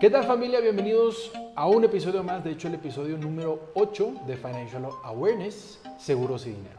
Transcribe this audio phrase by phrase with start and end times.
[0.00, 0.60] ¿Qué tal familia?
[0.60, 6.46] Bienvenidos a un episodio más, de hecho el episodio número 8 de Financial Awareness, Seguros
[6.46, 6.76] y Dinero.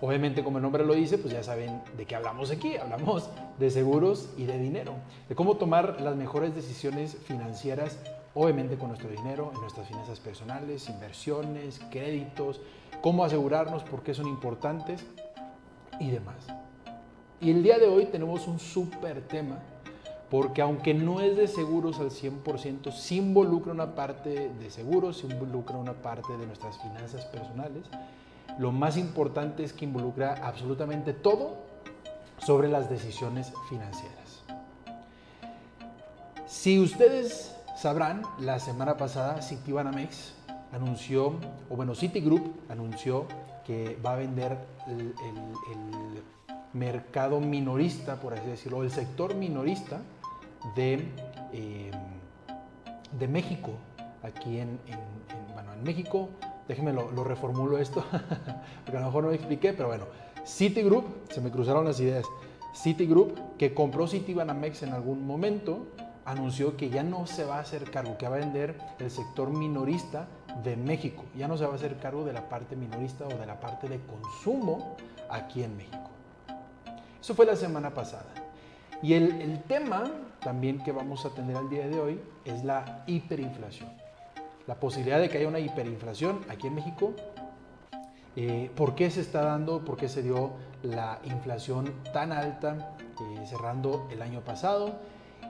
[0.00, 3.70] Obviamente como el nombre lo dice, pues ya saben de qué hablamos aquí, hablamos de
[3.70, 4.94] seguros y de dinero,
[5.28, 7.96] de cómo tomar las mejores decisiones financieras,
[8.34, 12.60] obviamente con nuestro dinero, en nuestras finanzas personales, inversiones, créditos,
[13.00, 15.06] cómo asegurarnos, por qué son importantes
[16.00, 16.48] y demás.
[17.40, 19.60] Y el día de hoy tenemos un súper tema
[20.30, 25.26] porque aunque no es de seguros al 100%, sí involucra una parte de seguros, sí
[25.30, 27.84] involucra una parte de nuestras finanzas personales.
[28.58, 31.56] Lo más importante es que involucra absolutamente todo
[32.38, 34.42] sobre las decisiones financieras.
[36.46, 40.34] Si ustedes sabrán, la semana pasada Citibanamex
[40.72, 41.34] anunció,
[41.70, 43.26] o bueno, Citigroup anunció
[43.64, 45.14] que va a vender el,
[45.70, 46.22] el
[46.72, 50.00] mercado minorista, por así decirlo, el sector minorista
[50.74, 51.08] de,
[51.52, 51.90] eh,
[53.18, 53.72] de México,
[54.22, 54.78] aquí en,
[55.54, 56.28] bueno, en México,
[56.66, 58.04] déjenme lo, lo reformulo esto,
[58.84, 60.04] porque a lo mejor no me expliqué, pero bueno,
[60.44, 62.24] Citigroup, se me cruzaron las ideas,
[62.74, 65.86] Citigroup, que compró Citibanamex en algún momento,
[66.24, 69.50] anunció que ya no se va a hacer cargo, que va a vender el sector
[69.50, 70.28] minorista
[70.62, 73.46] de México, ya no se va a hacer cargo de la parte minorista o de
[73.46, 74.96] la parte de consumo
[75.30, 76.10] aquí en México.
[77.20, 78.26] Eso fue la semana pasada.
[79.02, 80.10] Y el, el tema
[80.40, 83.90] también que vamos a tener al día de hoy es la hiperinflación.
[84.66, 87.14] La posibilidad de que haya una hiperinflación aquí en México.
[88.36, 89.84] Eh, ¿Por qué se está dando?
[89.84, 94.96] ¿Por qué se dio la inflación tan alta eh, cerrando el año pasado?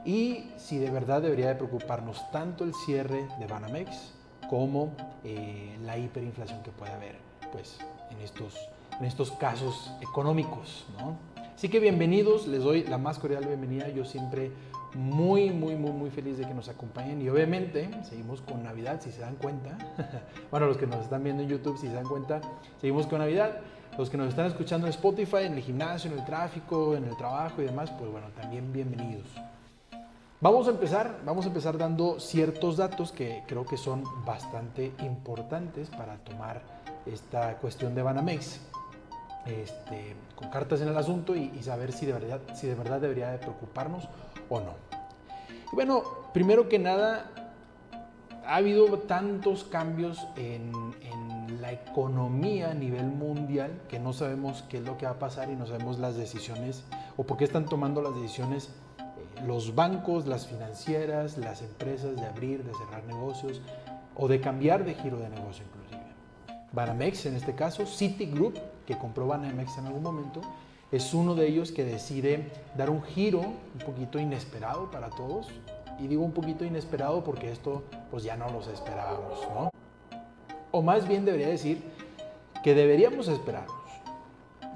[0.04, 4.14] Y si de verdad debería de preocuparnos tanto el cierre de Banamex
[4.48, 4.92] como
[5.24, 7.18] eh, la hiperinflación que puede haber
[7.52, 7.78] pues,
[8.10, 8.56] en, estos,
[8.98, 10.86] en estos casos económicos.
[10.98, 11.16] ¿no?
[11.58, 13.88] Así que bienvenidos, les doy la más cordial bienvenida.
[13.88, 14.52] Yo siempre
[14.94, 17.20] muy, muy, muy, muy feliz de que nos acompañen.
[17.20, 19.76] Y obviamente seguimos con Navidad, si se dan cuenta.
[20.52, 22.40] bueno, los que nos están viendo en YouTube, si se dan cuenta,
[22.80, 23.58] seguimos con Navidad.
[23.98, 27.16] Los que nos están escuchando en Spotify, en el gimnasio, en el tráfico, en el
[27.16, 29.26] trabajo y demás, pues bueno, también bienvenidos.
[30.40, 35.90] Vamos a empezar, vamos a empezar dando ciertos datos que creo que son bastante importantes
[35.90, 36.62] para tomar
[37.04, 38.60] esta cuestión de Banamex.
[39.48, 43.00] Este, con cartas en el asunto y, y, saber si de, verdad, si de verdad
[43.00, 44.06] debería de preocuparnos
[44.50, 44.74] o no.
[45.72, 46.02] Y bueno,
[46.34, 47.30] primero que nada,
[48.46, 50.70] ha habido tantos cambios en,
[51.02, 55.18] en, la economía a nivel mundial que no sabemos qué es lo que va a
[55.18, 56.84] pasar y no sabemos las decisiones
[57.16, 62.24] o por qué están tomando las decisiones eh, los bancos, las financieras, las empresas de
[62.24, 63.60] abrir, de cerrar negocios
[64.14, 66.06] o de cambiar de giro de negocio inclusive.
[66.72, 68.56] Banamex en este caso, Citigroup,
[68.88, 70.40] que compró Banamex en algún momento,
[70.90, 75.48] es uno de ellos que decide dar un giro un poquito inesperado para todos.
[75.98, 79.70] Y digo un poquito inesperado porque esto pues ya no los esperábamos, ¿no?
[80.70, 81.82] O más bien debería decir
[82.64, 83.76] que deberíamos esperarnos.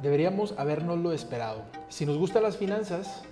[0.03, 1.63] Deberíamos habernoslo esperado.
[1.89, 3.23] Si nos gustan las finanzas,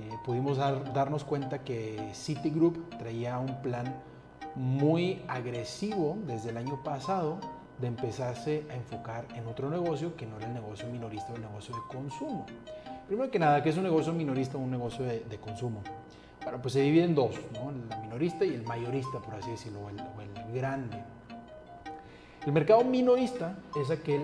[0.00, 3.94] eh, pudimos dar, darnos cuenta que Citigroup traía un plan
[4.54, 7.40] muy agresivo desde el año pasado
[7.78, 11.42] de empezarse a enfocar en otro negocio que no era el negocio minorista o el
[11.42, 12.46] negocio de consumo.
[13.06, 15.82] Primero que nada, ¿qué es un negocio minorista o un negocio de, de consumo?
[16.42, 17.70] Bueno, pues se divide en dos, ¿no?
[17.70, 21.02] el minorista y el mayorista, por así decirlo, o el, o el grande.
[22.46, 24.22] El mercado minorista es aquel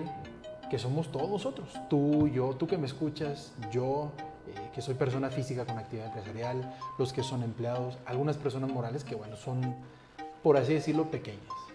[0.69, 4.11] que somos todos nosotros, tú, yo, tú que me escuchas, yo,
[4.47, 9.03] eh, que soy persona física con actividad empresarial, los que son empleados, algunas personas morales
[9.03, 9.75] que, bueno, son,
[10.41, 11.70] por así decirlo, pequeñas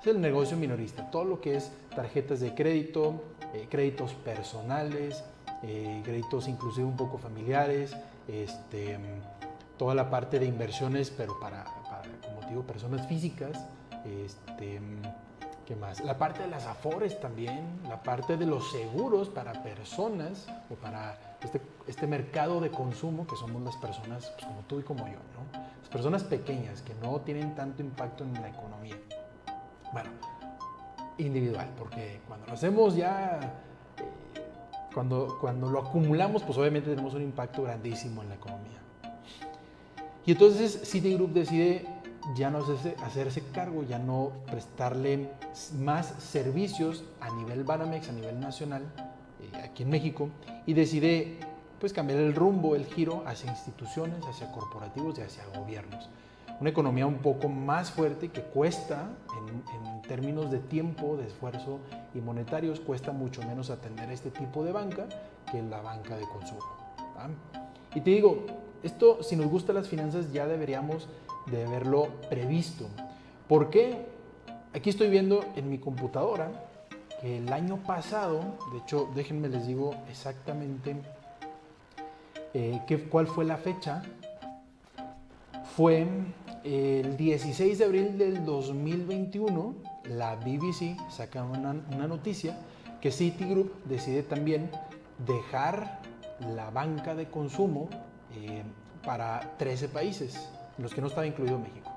[0.00, 3.22] es el negocio minorista, todo lo que es tarjetas de crédito,
[3.52, 5.22] eh, créditos personales,
[5.62, 7.94] eh, créditos inclusive un poco familiares,
[8.26, 8.98] este,
[9.76, 12.02] toda la parte de inversiones, pero para, para
[12.66, 13.66] personas físicas,
[14.04, 14.80] este,
[15.66, 16.00] ¿qué más?
[16.00, 21.36] La parte de las afores también, la parte de los seguros para personas o para
[21.42, 25.18] este, este mercado de consumo que somos las personas pues, como tú y como yo.
[25.80, 28.96] Las personas pequeñas que no tienen tanto impacto en la economía.
[29.92, 30.10] Bueno,
[31.18, 33.40] individual, porque cuando lo hacemos ya,
[34.94, 38.78] cuando, cuando lo acumulamos, pues obviamente tenemos un impacto grandísimo en la economía.
[40.24, 41.86] Y entonces Citigroup decide
[42.36, 45.30] ya no hacerse, hacerse cargo, ya no prestarle
[45.78, 48.82] más servicios a nivel Banamex, a nivel nacional,
[49.40, 50.28] eh, aquí en México,
[50.66, 51.38] y decide
[51.80, 56.10] pues cambiar el rumbo, el giro hacia instituciones, hacia corporativos y hacia gobiernos
[56.60, 59.08] una economía un poco más fuerte que cuesta
[59.38, 61.78] en, términos de tiempo, de esfuerzo
[62.14, 65.06] y monetarios, cuesta mucho menos atender este tipo de banca
[65.50, 66.60] que la banca de consumo.
[67.94, 68.44] Y te digo,
[68.82, 71.06] Esto, si nos gustan las finanzas, ya deberíamos
[71.46, 72.86] de haberlo previsto.
[73.46, 74.06] ¿Por qué?
[74.74, 76.50] Aquí estoy viendo en mi computadora
[77.20, 78.40] que el año pasado,
[78.72, 80.96] de hecho, déjenme les digo exactamente
[82.54, 84.02] eh, qué, cuál fue la fecha.
[85.76, 86.06] Fue
[86.64, 89.74] el 16 de abril del 2021,
[90.04, 91.72] la BBC saca una,
[92.06, 92.58] noticia
[93.00, 94.70] que Citigroup decide también
[95.26, 96.00] dejar
[96.54, 97.88] la banca de consumo
[98.34, 98.62] eh,
[99.04, 101.90] para 13 países, en los que no estaba incluido México.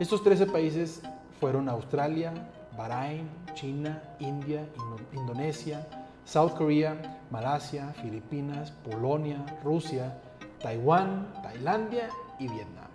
[0.00, 1.02] Estos 13 países
[1.38, 2.32] fueron Australia,
[2.76, 4.66] Bahrein, China, India,
[5.12, 5.86] Indonesia,
[6.24, 10.18] South Korea, Malasia, Filipinas, Polonia, Rusia,
[10.60, 12.08] Taiwán, Tailandia
[12.38, 12.89] y Vietnam.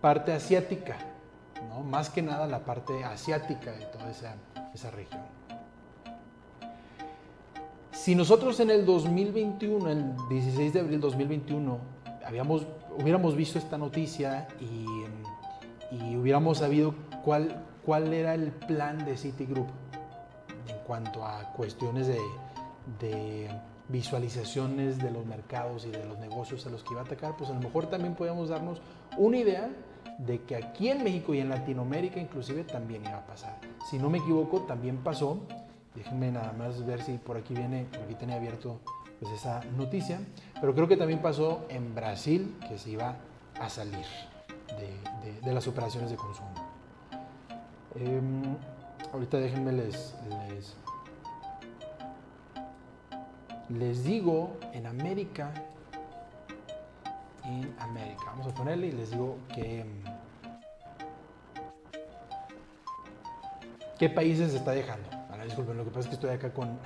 [0.00, 0.96] Parte asiática,
[1.68, 1.82] ¿no?
[1.82, 4.34] más que nada la parte asiática de toda esa,
[4.72, 5.22] esa región.
[7.90, 11.78] Si nosotros en el 2021, el 16 de abril 2021,
[12.24, 12.66] habíamos,
[12.96, 14.86] hubiéramos visto esta noticia y,
[15.94, 16.94] y hubiéramos sabido
[17.24, 19.66] cuál, cuál era el plan de Citigroup
[20.68, 22.20] en cuanto a cuestiones de,
[23.00, 23.50] de
[23.88, 27.50] visualizaciones de los mercados y de los negocios a los que iba a atacar, pues
[27.50, 28.80] a lo mejor también podemos darnos
[29.16, 29.70] una idea
[30.18, 33.58] de que aquí en México y en Latinoamérica inclusive también iba a pasar.
[33.88, 35.40] Si no me equivoco, también pasó
[35.98, 38.78] Déjenme nada más ver si por aquí viene, por aquí tenía abierto
[39.18, 40.20] pues esa noticia,
[40.60, 43.16] pero creo que también pasó en Brasil que se iba
[43.60, 44.06] a salir
[45.42, 46.54] de, las operaciones de consumo.
[47.96, 48.42] Em,
[49.12, 50.14] ahorita déjenme les,
[50.46, 50.76] les,
[53.76, 55.52] les digo en América,
[57.48, 59.84] en América, vamos a ponerle y les digo que
[63.98, 65.18] qué países se está dejando
[65.48, 66.78] disculpen, lo que pasa es que estoy acá con,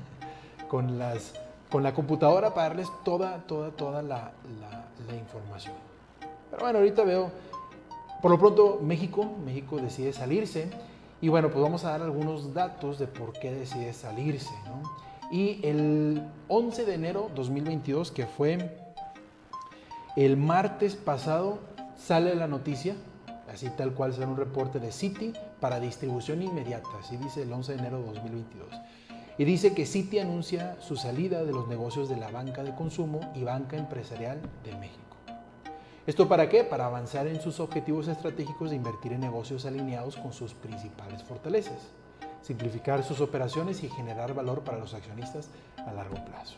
[0.68, 1.34] con, las,
[1.70, 4.32] con la computadora para darles toda, toda, toda la,
[5.08, 5.74] la, información.
[6.50, 7.30] Pero bueno, ahorita veo,
[8.22, 10.70] por lo pronto México, México decide salirse
[11.20, 14.54] y bueno, pues vamos a dar algunos datos de por qué decide salirse.
[14.66, 14.82] ¿no?
[15.30, 18.83] Y el 11 de enero 2022, que fue
[20.16, 21.58] el martes pasado,
[21.96, 22.94] sale la noticia
[23.54, 27.72] así tal cual será un reporte de Citi para distribución inmediata, así dice el 11
[27.72, 28.68] de enero de 2022.
[29.38, 33.20] Y dice que Citi anuncia su salida de los negocios de la banca de consumo
[33.34, 35.00] y banca empresarial de México.
[36.06, 36.64] ¿Esto para qué?
[36.64, 41.92] Para avanzar en sus objetivos estratégicos de invertir en negocios alineados con sus principales fortalezas,
[42.42, 46.56] simplificar sus operaciones y generar valor para los accionistas a largo plazo.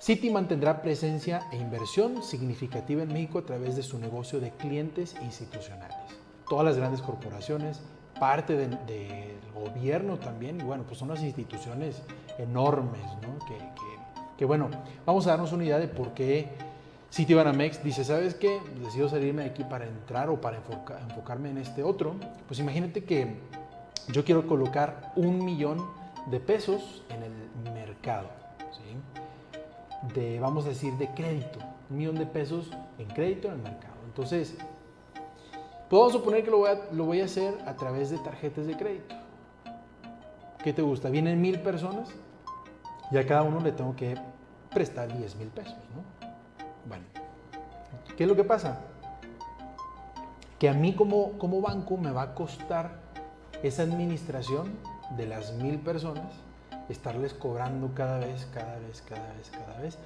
[0.00, 5.16] Citi mantendrá presencia e inversión significativa en México a través de su negocio de clientes
[5.22, 5.96] institucionales.
[6.48, 7.80] Todas las grandes corporaciones,
[8.20, 8.78] parte del
[9.52, 12.00] gobierno también, bueno, pues son unas instituciones
[12.38, 13.44] enormes, ¿no?
[13.46, 13.58] Que,
[14.36, 14.70] que, bueno,
[15.04, 16.48] vamos a darnos una idea de por qué
[17.12, 18.60] Citibanamex dice, ¿sabes qué?
[18.80, 20.58] Decido salirme de aquí para entrar o para
[21.02, 22.14] enfocarme en este otro.
[22.46, 23.34] Pues imagínate que
[24.12, 25.84] yo quiero colocar un millón
[26.30, 28.28] de pesos en el mercado,
[28.70, 28.96] ¿sí?
[30.14, 31.58] De, vamos a decir, de crédito,
[31.90, 33.94] un millón de pesos en crédito en el mercado.
[34.06, 34.56] Entonces,
[35.88, 38.76] podemos suponer que lo voy, a, lo voy a hacer a través de tarjetas de
[38.76, 39.14] crédito.
[40.62, 41.08] ¿Qué te gusta?
[41.08, 42.08] Vienen mil personas
[43.10, 44.16] y a cada uno le tengo que
[44.72, 46.02] prestar 10 mil pesos, ¿no?
[46.86, 47.04] Bueno,
[48.16, 48.80] ¿qué es lo que pasa?
[50.58, 53.00] Que a mí como, como banco me va a costar
[53.62, 54.72] esa administración
[55.16, 56.32] de las mil personas
[56.88, 59.98] estarles cobrando cada vez, cada vez, cada vez, cada vez.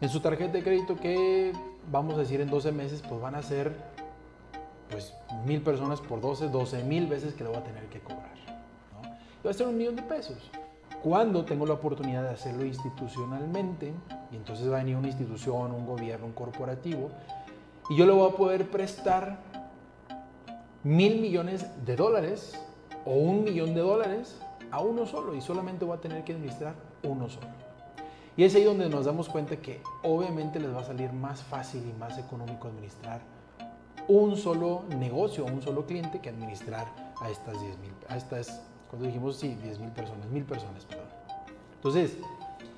[0.00, 1.52] En su tarjeta de crédito que
[1.90, 3.74] vamos a decir en 12 meses, pues van a ser
[4.90, 5.14] pues
[5.44, 8.34] mil personas por 12, 12 mil veces que le voy a tener que cobrar.
[8.92, 9.08] ¿no?
[9.44, 10.50] Va a ser un millón de pesos.
[11.02, 13.92] Cuando tengo la oportunidad de hacerlo institucionalmente,
[14.32, 17.10] y entonces va a venir una institución, un gobierno, un corporativo,
[17.88, 19.38] y yo le voy a poder prestar
[20.82, 22.58] mil millones de dólares
[23.04, 24.36] o un millón de dólares
[24.70, 27.46] a uno solo y solamente voy a tener que administrar uno solo.
[28.36, 31.82] Y es ahí donde nos damos cuenta que obviamente les va a salir más fácil
[31.88, 33.20] y más económico administrar
[34.08, 36.86] un solo negocio, un solo cliente que administrar
[37.20, 41.06] a estas 10 mil, a estas, cuando dijimos sí, 10 mil personas, mil personas, perdón.
[41.76, 42.18] Entonces,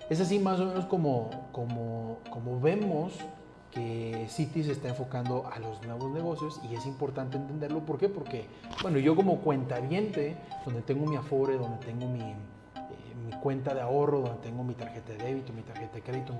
[0.09, 3.13] es así más o menos como, como, como vemos
[3.71, 7.81] que Citi se está enfocando a los nuevos negocios y es importante entenderlo.
[7.81, 8.09] ¿Por qué?
[8.09, 8.47] Porque,
[8.83, 12.35] bueno, yo como cuentaviente, donde tengo mi Afore, donde tengo mi, eh,
[13.43, 16.33] cuenta de ahorro, donde tengo mi tarjeta de débito, mi tarjeta de crédito,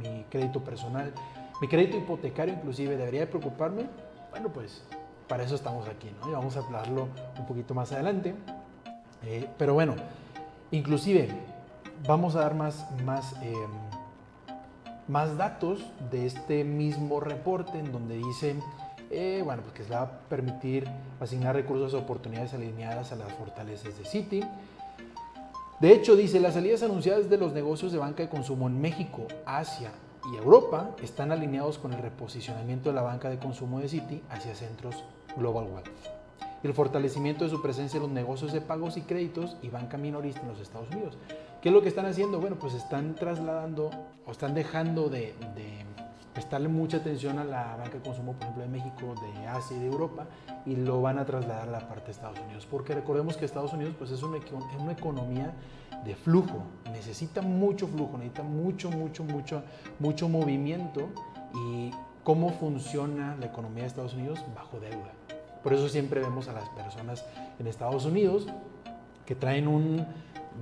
[0.00, 1.12] mi crédito, personal,
[1.60, 3.86] mi crédito hipotecario inclusive, ¿debería de preocuparme?
[4.30, 4.82] Bueno, pues
[5.28, 6.30] para eso estamos aquí, ¿no?
[6.30, 8.34] Y vamos a hablarlo un poquito más adelante.
[9.22, 9.94] Eh, pero bueno,
[10.70, 11.28] inclusive
[12.06, 13.70] vamos a dar más, más, em,
[15.08, 18.56] más datos de este mismo reporte en donde dice,
[19.10, 20.88] eh, bueno, pues que se va a permitir
[21.20, 24.42] asignar recursos a oportunidades alineadas a las fortalezas de Citi.
[25.80, 29.26] De hecho, dice, las salidas anunciadas de los negocios de banca de consumo en México,
[29.44, 29.92] Asia
[30.32, 34.54] y Europa están alineados con el reposicionamiento de la banca de consumo de Citi hacia
[34.54, 35.04] centros
[35.36, 35.88] Global Wealth.
[36.62, 40.40] El fortalecimiento de su presencia en los negocios de pagos y créditos y banca minorista
[40.40, 41.18] en los Estados Unidos.
[41.64, 42.40] ¿Qué es lo que están haciendo?
[42.40, 43.90] Bueno, pues están trasladando
[44.26, 45.32] o están dejando de,
[46.34, 49.80] prestarle mucha atención a la banca de consumo, por ejemplo, de México, de Asia y
[49.80, 50.26] de Europa,
[50.66, 52.68] y lo van a trasladar a la parte de Estados Unidos.
[52.70, 54.40] Porque recordemos que Estados Unidos pues, es una,
[54.78, 55.54] una economía
[56.04, 59.62] de flujo, necesita mucho flujo, necesita mucho, mucho, mucho,
[60.00, 61.08] mucho movimiento
[61.54, 61.92] y
[62.24, 65.12] cómo funciona la economía de Estados Unidos bajo deuda.
[65.62, 67.24] Por eso siempre vemos a las personas
[67.58, 68.48] en Estados Unidos
[69.24, 70.06] que traen un,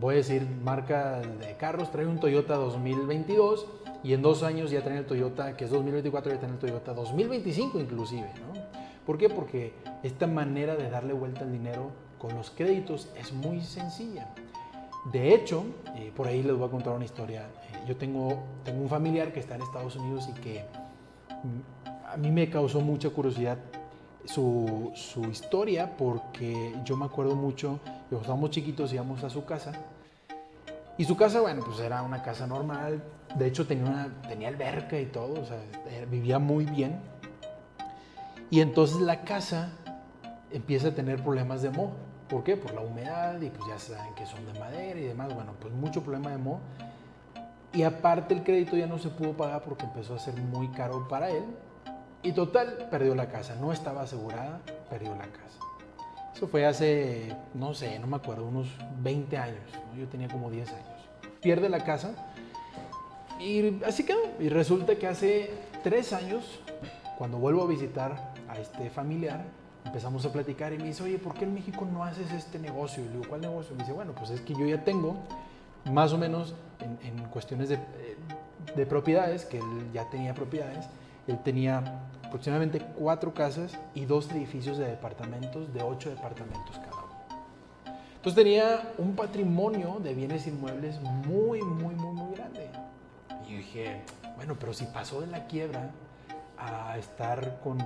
[0.01, 3.67] voy a decir, marca de carros, traen un Toyota 2022
[4.03, 6.93] y en dos años ya traen el Toyota, que es 2024, ya traen el Toyota
[6.95, 8.29] 2025 inclusive.
[8.41, 8.61] ¿no?
[9.07, 9.29] ¿Por qué?
[9.29, 14.29] Porque esta manera de darle vuelta al dinero con los créditos es muy sencilla.
[15.13, 15.65] De hecho,
[15.97, 17.43] eh, por ahí les voy a contar una historia.
[17.43, 20.65] Eh, yo tengo, tengo un familiar que está en Estados Unidos y que
[21.43, 23.59] mm, a mí me causó mucha curiosidad
[24.25, 27.81] su, su, historia porque yo me acuerdo mucho,
[28.13, 29.73] cuando estábamos chiquitos íbamos a su casa
[30.99, 33.03] y su casa, bueno, pues era una casa normal,
[33.35, 37.01] de hecho tenía, tenía alberca y todo, o sea, eh, vivía muy bien.
[38.51, 39.71] Y entonces la casa
[40.51, 41.93] empieza a tener problemas de moho.
[42.29, 42.55] ¿Por qué?
[42.59, 45.35] Por la humedad y pues ya saben que son de madera y demás.
[45.35, 46.61] Bueno, pues mucho problema de moho.
[47.73, 51.09] Y aparte el crédito ya no se pudo pagar porque empezó a ser muy caro
[51.09, 51.45] para él.
[52.23, 53.57] Y total, perdió la casa.
[53.59, 55.59] No estaba asegurada, perdió la casa.
[56.43, 58.67] Eso fue hace, no sé, no me acuerdo, unos
[59.01, 59.63] 20 años.
[59.97, 61.09] Yo tenía como 10 años.
[61.41, 62.17] Pierde la casa
[63.39, 64.19] y así quedó.
[64.41, 65.53] Y resulta que hace
[65.85, 66.59] 3 años,
[67.17, 69.45] cuando vuelvo a visitar a este familiar,
[69.85, 73.05] empezamos a platicar y me dice, oye, ¿por qué en México no haces este negocio?
[73.05, 73.77] Y le digo, ¿cuál negocio?
[73.77, 75.15] me dice, bueno, pues es que yo ya tengo,
[75.93, 78.17] más o menos en, cuestiones de, eh,
[78.75, 80.89] de, propiedades, que él ya tenía propiedades,
[81.29, 82.01] él tenía
[82.33, 87.13] aproximadamente cuatro casas y dos edificios de departamentos, de ocho departamentos cada uno.
[88.17, 92.71] Entonces tenía un patrimonio de bienes inmuebles muy, muy, muy, muy grande.
[93.47, 94.01] Y dije,
[94.37, 95.91] bueno, pero si pasó de la quiebra
[96.57, 97.77] a estar con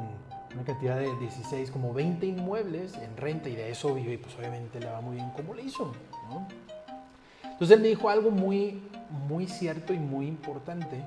[0.55, 4.37] una cantidad de 16, como 20 inmuebles en renta y de eso vive y pues
[4.39, 5.93] obviamente le va muy bien como le hizo.
[7.43, 8.81] Entonces él me dijo algo muy,
[9.27, 11.03] muy cierto y muy importante.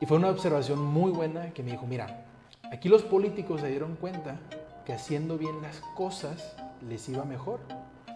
[0.00, 2.24] Y fue una observación muy buena que me dijo, mira,
[2.70, 4.38] aquí los políticos se dieron cuenta
[4.84, 6.54] que haciendo bien las cosas
[6.88, 7.60] les iba mejor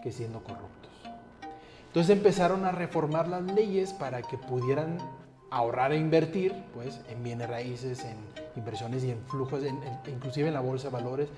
[0.03, 0.91] que siendo corruptos.
[1.87, 4.97] Entonces empezaron a reformar las leyes para que pudieran
[5.49, 8.17] ahorrar e invertir pues, en bienes raíces, en
[8.55, 9.61] inversiones y en flujos,
[10.07, 11.29] inclusive en la bolsa de valores,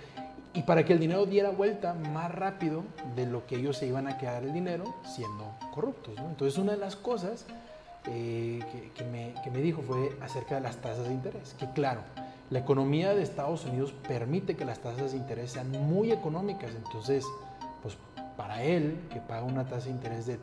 [0.53, 2.83] y para que el dinero diera vuelta más rápido
[3.15, 6.13] de lo que ellos se iban a quedar el dinero siendo corruptos.
[6.19, 7.47] Entonces una de las cosas
[8.07, 8.59] eh,
[8.95, 12.01] que, me, que, me, dijo fue acerca de las tasas de interés, que claro,
[12.49, 17.25] la economía de Estados Unidos permite que las tasas de interés sean muy económicas, entonces
[17.81, 17.97] pues
[18.37, 20.39] para él, que paga una tasa de interés de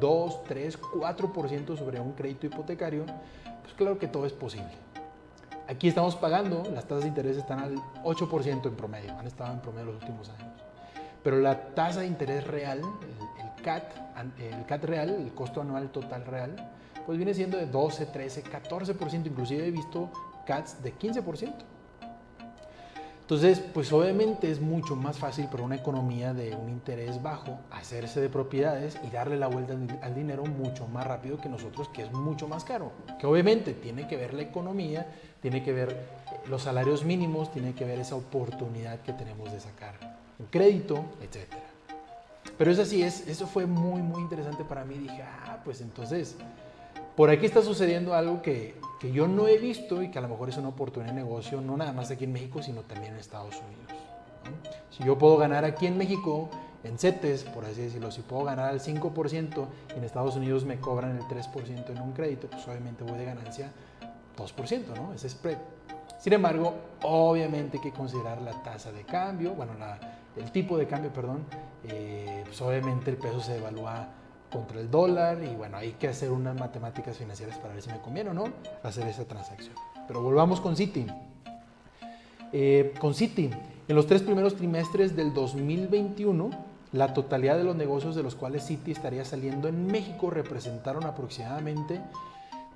[0.00, 3.04] 2, 3, 4% sobre un crédito hipotecario,
[3.62, 4.72] pues claro que todo es posible.
[5.66, 9.60] Aquí estamos pagando, las tasas de interés están al 8% en promedio, han estado en
[9.60, 10.62] promedio los últimos años.
[11.22, 13.84] Pero la tasa de interés real, el, CAT,
[14.38, 16.54] el CAT real, el costo anual total real,
[17.06, 20.10] pues viene siendo de 12, 13, 14%, inclusive he visto
[20.46, 21.54] CATs de 15%.
[23.24, 28.20] Entonces, pues obviamente es mucho más fácil para una economía de un interés bajo hacerse
[28.20, 32.12] de propiedades y darle la vuelta al dinero mucho más rápido que nosotros, que es
[32.12, 32.92] mucho más caro.
[33.18, 35.06] Que obviamente tiene que ver la economía,
[35.40, 39.60] tiene que ver eh, los salarios mínimos, tiene que ver esa oportunidad que tenemos de
[39.60, 39.94] sacar
[40.38, 41.50] un crédito, etc.
[42.58, 44.98] Pero es así, es, eso fue muy, muy interesante para mí.
[44.98, 46.36] Dije, ah, pues entonces,
[47.16, 50.28] por aquí está sucediendo algo que, que yo no he visto y que a lo
[50.28, 53.20] mejor es una oportunidad de negocio, no nada más aquí en México, sino también en
[53.20, 53.92] Estados Unidos.
[54.90, 56.50] Si yo puedo ganar aquí en México,
[56.84, 60.78] en CETES, por así decirlo, si puedo ganar al 5% y en Estados Unidos me
[60.78, 63.72] cobran el 3% en un crédito, pues obviamente voy de ganancia
[64.36, 65.12] 2%, ¿no?
[65.14, 65.58] Ese spread.
[66.18, 69.72] Sin embargo, obviamente hay que considerar la tasa de cambio, bueno,
[70.36, 71.44] el tipo de cambio, perdón,
[71.84, 74.08] eh, pues obviamente el peso se evalúa
[74.54, 77.98] contra el dólar y bueno, hay que hacer unas matemáticas financieras para ver si me
[77.98, 78.44] conviene o no
[78.84, 79.74] hacer esa transacción.
[80.06, 81.06] Pero volvamos con Citi.
[82.52, 83.50] Eh, con Citi,
[83.88, 86.50] en los tres primeros trimestres del 2021,
[86.92, 92.00] la totalidad de los negocios de los cuales Citi estaría saliendo en México representaron aproximadamente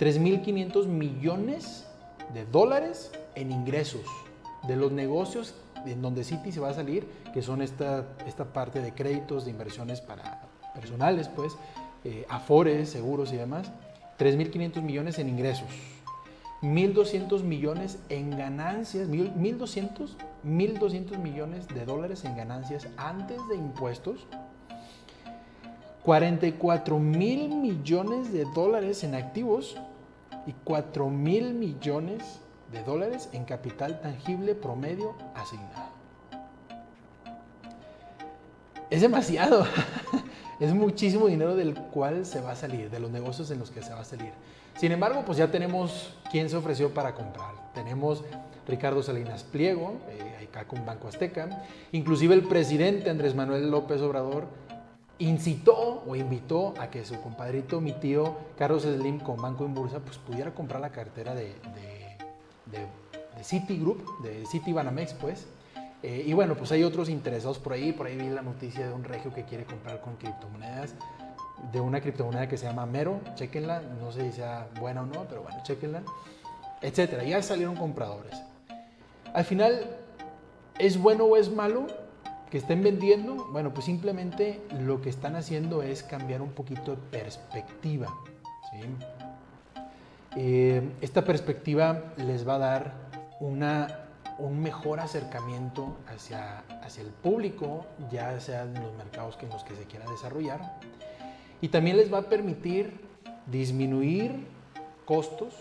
[0.00, 1.86] 3.500 millones
[2.34, 4.02] de dólares en ingresos
[4.66, 5.54] de los negocios
[5.86, 9.52] en donde Citi se va a salir, que son esta, esta parte de créditos, de
[9.52, 10.47] inversiones para
[10.78, 11.56] personales, pues,
[12.04, 13.72] eh, afores, seguros y demás,
[14.18, 15.66] 3.500 millones en ingresos,
[16.62, 24.26] 1.200 millones en ganancias, 1.200, 1.200 millones de dólares en ganancias antes de impuestos,
[26.04, 29.76] 44 mil millones de dólares en activos
[30.46, 32.40] y 4 mil millones
[32.72, 35.97] de dólares en capital tangible promedio asignado.
[38.90, 39.66] Es demasiado.
[40.60, 43.82] es muchísimo dinero del cual se va a salir, de los negocios en los que
[43.82, 44.32] se va a salir.
[44.78, 47.72] Sin embargo, pues ya tenemos quién se ofreció para comprar.
[47.74, 48.24] Tenemos
[48.66, 51.64] Ricardo Salinas Pliego, eh, acá con Banco Azteca.
[51.92, 54.46] Inclusive el presidente Andrés Manuel López Obrador
[55.18, 59.98] incitó o invitó a que su compadrito, mi tío Carlos Slim con Banco en Bursa,
[60.00, 65.46] pues pudiera comprar la cartera de, de, de, Citigroup, de Citibanamex, pues.
[66.02, 67.92] Eh, y bueno, pues hay otros interesados por ahí.
[67.92, 70.94] Por ahí vi la noticia de un regio que quiere comprar con criptomonedas,
[71.72, 73.20] de una criptomoneda que se llama Mero.
[73.34, 76.02] Chequenla, no sé si sea buena o no, pero bueno, chequenla,
[76.80, 77.24] etcétera.
[77.24, 78.40] Ya salieron compradores.
[79.34, 79.96] Al final,
[80.78, 81.86] ¿es bueno o es malo?
[82.50, 86.96] que estén vendiendo, bueno, pues simplemente lo que están haciendo es cambiar un poquito de
[86.96, 88.08] perspectiva.
[90.36, 92.92] Eh, esta perspectiva les va a dar
[93.40, 94.07] una,
[94.38, 99.64] un mejor acercamiento hacia, hacia el público, ya sea en los mercados que en los
[99.64, 100.78] que se quiera desarrollar,
[101.60, 103.00] y también les va a permitir
[103.46, 104.46] disminuir
[105.04, 105.54] costos,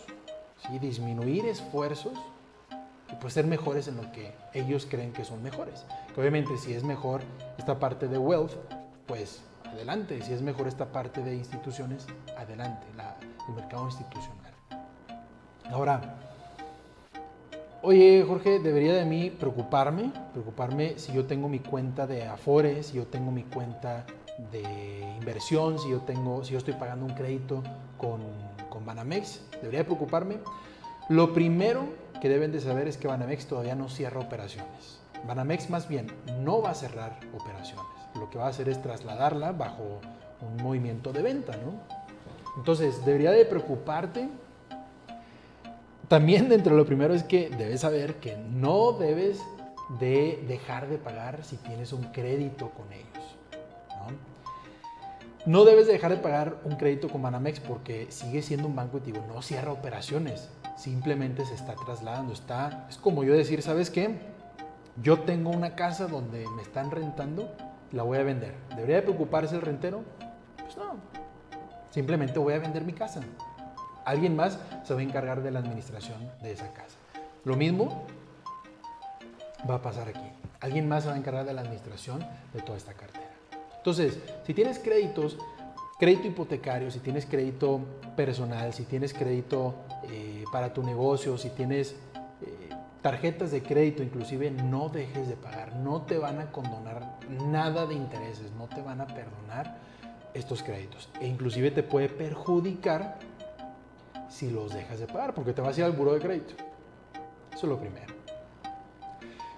[0.68, 0.78] ¿sí?
[0.80, 2.18] disminuir esfuerzos
[3.12, 5.86] y pues ser mejores en lo que ellos creen que son mejores.
[6.14, 7.22] Que obviamente si es mejor
[7.58, 8.52] esta parte de wealth,
[9.08, 10.22] pues adelante.
[10.22, 12.06] Si es mejor esta parte de instituciones,
[12.38, 12.86] adelante,
[13.48, 14.54] el mercado institucional.
[15.72, 16.16] Ahora,
[17.82, 22.98] oye Jorge, debería de mí preocuparme, preocuparme si yo tengo mi cuenta de Afores, si
[22.98, 24.06] yo tengo mi cuenta
[24.52, 24.64] de
[25.18, 27.64] inversión, si yo tengo, si yo estoy pagando un crédito
[27.98, 28.22] con,
[28.70, 30.38] con Banamex, debería de preocuparme.
[31.10, 31.86] Lo primero
[32.22, 35.00] que deben de saber es que Banamex todavía no cierra operaciones.
[35.26, 36.08] Banamex más bien
[36.42, 37.86] no va a cerrar operaciones.
[38.16, 40.02] Lo que va a hacer es trasladarla bajo
[40.42, 41.74] un movimiento de venta, ¿no?
[42.58, 44.30] Entonces, debería de preocuparte.
[46.08, 49.42] También dentro de lo primero es que debes saber que no debes
[50.00, 53.08] de dejar de pagar si tienes un crédito con ellos.
[53.90, 54.38] ¿no?
[55.46, 59.02] no debes de dejar de pagar un crédito con Banamex porque sigue siendo un banco
[59.06, 62.32] y no cierra operaciones simplemente se está trasladando.
[62.32, 64.20] Está, es como yo decir, ¿sabes qué?
[65.02, 67.54] Yo tengo una casa donde me están rentando,
[67.92, 68.54] la voy a vender.
[68.70, 70.04] ¿Debería de preocuparse el rentero?
[70.58, 70.96] Pues no.
[71.90, 73.22] Simplemente voy a vender mi casa.
[74.08, 76.96] Alguien más se va a encargar de la administración de esa casa.
[77.44, 78.06] Lo mismo
[79.70, 80.32] va a pasar aquí.
[80.62, 83.34] Alguien más se va a encargar de la administración de toda esta cartera.
[83.76, 85.38] Entonces, si tienes créditos,
[86.00, 87.82] crédito hipotecario, si tienes crédito
[88.16, 89.76] personal, si tienes crédito
[90.10, 91.98] eh, para tu negocio, si tienes
[92.42, 92.70] eh,
[93.02, 97.96] tarjetas de crédito, inclusive no dejes de pagar, no te van a condonar nada de
[97.96, 99.80] intereses, no te van a perdonar
[100.34, 103.18] estos créditos e inclusive te puede perjudicar
[104.30, 106.54] si los dejas de pagar porque te vas a ir al buro de crédito.
[107.52, 108.14] Eso es lo primero.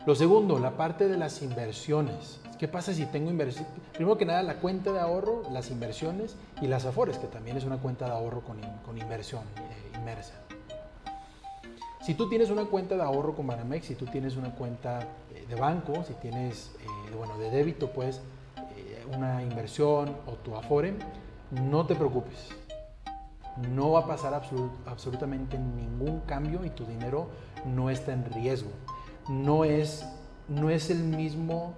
[0.05, 2.39] Lo segundo, la parte de las inversiones.
[2.57, 3.65] ¿Qué pasa si tengo inversión?
[3.93, 7.63] Primero que nada, la cuenta de ahorro, las inversiones y las afores, que también es
[7.63, 10.33] una cuenta de ahorro con, con inversión eh, inmersa.
[12.01, 14.99] Si tú tienes una cuenta de ahorro con Banamex, si tú tienes una cuenta
[15.33, 18.21] eh, de banco, si tienes, eh, bueno, de débito, pues,
[19.15, 20.93] una inversión o tu afore,
[21.51, 22.49] no te preocupes.
[23.73, 24.33] No va a pasar
[24.85, 27.29] absolutamente ningún cambio y tu dinero
[27.65, 28.71] no está en riesgo.
[29.27, 30.05] No es,
[30.47, 31.75] no es el mismo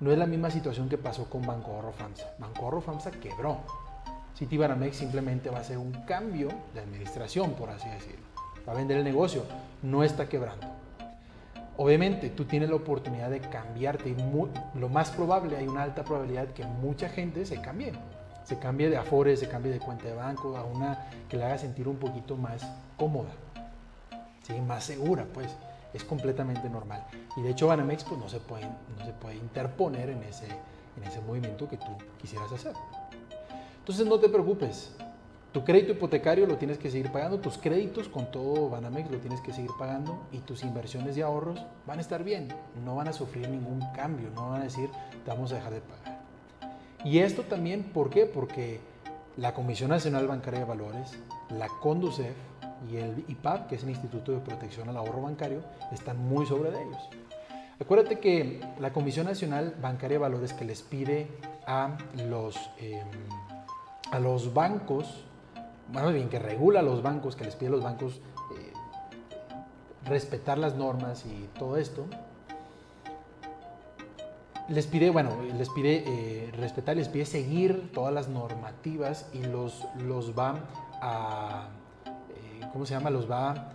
[0.00, 2.34] no es la misma situación que pasó con Banco Ahorro FAMSA.
[2.38, 3.58] Banco Ahorro FAMSA quebró.
[4.36, 8.24] Citibanamex simplemente va a hacer un cambio de administración, por así decirlo.
[8.66, 9.42] Va a vender el negocio,
[9.82, 10.68] no está quebrando.
[11.76, 14.16] Obviamente, tú tienes la oportunidad de cambiarte y
[14.78, 17.92] lo más probable, hay una alta probabilidad que mucha gente se cambie.
[18.48, 21.58] Se cambie de Afores, se cambie de cuenta de banco a una que le haga
[21.58, 23.28] sentir un poquito más cómoda,
[24.42, 24.58] ¿sí?
[24.62, 25.54] más segura, pues
[25.92, 27.04] es completamente normal.
[27.36, 31.04] Y de hecho Banamex pues, no, se puede, no se puede interponer en ese, en
[31.04, 32.72] ese movimiento que tú quisieras hacer.
[33.80, 34.94] Entonces no te preocupes,
[35.52, 39.42] tu crédito hipotecario lo tienes que seguir pagando, tus créditos con todo Banamex lo tienes
[39.42, 42.48] que seguir pagando y tus inversiones y ahorros van a estar bien,
[42.82, 44.88] no van a sufrir ningún cambio, no van a decir
[45.22, 46.17] te vamos a dejar de pagar.
[47.04, 48.26] Y esto también, ¿por qué?
[48.26, 48.80] Porque
[49.36, 51.16] la Comisión Nacional Bancaria de Valores
[51.50, 52.34] la Conducef
[52.90, 56.70] y el IPAP, que es el Instituto de Protección al Ahorro Bancario, están muy sobre
[56.70, 57.08] de ellos.
[57.80, 61.28] Acuérdate que la Comisión Nacional Bancaria de Valores que les pide
[61.66, 61.96] a
[62.28, 63.06] los, em,
[64.10, 65.24] a los bancos,
[65.92, 68.20] más bien que regula a los bancos, que les pide a los bancos
[68.56, 68.72] eh,
[70.04, 72.06] respetar las normas y todo esto,
[74.68, 79.86] les pide, bueno, les pide eh, respetar, les pide seguir todas las normativas y los,
[80.06, 80.56] los va
[81.00, 81.68] a,
[82.06, 83.08] eh, ¿cómo se llama?
[83.10, 83.72] Los va,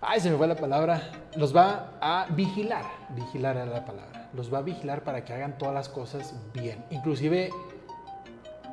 [0.00, 1.02] ay, se me fue la palabra,
[1.36, 5.58] los va a vigilar, vigilar era la palabra, los va a vigilar para que hagan
[5.58, 6.84] todas las cosas bien.
[6.90, 7.50] Inclusive,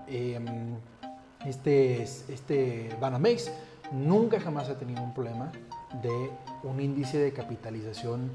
[0.08, 0.76] em,
[1.46, 3.52] este, este Banamex
[3.92, 5.52] nunca jamás ha tenido un problema
[6.04, 6.30] de
[6.62, 8.32] un índice de capitalización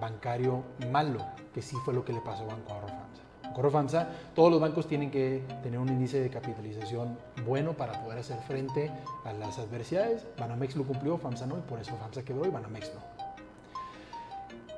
[0.00, 1.20] bancario malo,
[1.54, 3.22] que sí fue lo que le pasó a Banco Ahorro FAMSA.
[3.42, 8.02] Banco Ahorro FAMSA, todos los bancos tienen que tener un índice de capitalización bueno para
[8.02, 8.90] poder hacer frente
[9.24, 10.26] a las adversidades.
[10.38, 13.00] Banamex lo cumplió, FAMSA no, y por eso FAMSA quebró y Banamex no.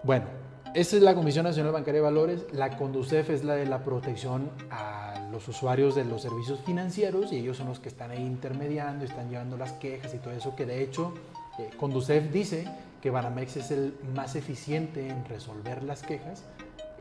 [0.05, 0.27] Bueno,
[0.75, 2.47] esa es la Comisión Nacional Bancaria de Valores.
[2.53, 7.37] La CONDUCEF es la de la protección a los usuarios de los servicios financieros y
[7.37, 10.67] ellos son los que están ahí intermediando, están llevando las quejas y todo eso, que
[10.67, 11.15] de hecho
[11.59, 12.69] eh, CONDUCEF dice
[13.01, 16.45] que Banamex es el más eficiente en resolver las quejas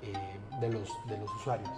[0.01, 0.13] eh,
[0.62, 1.69] de, los, de los usuarios.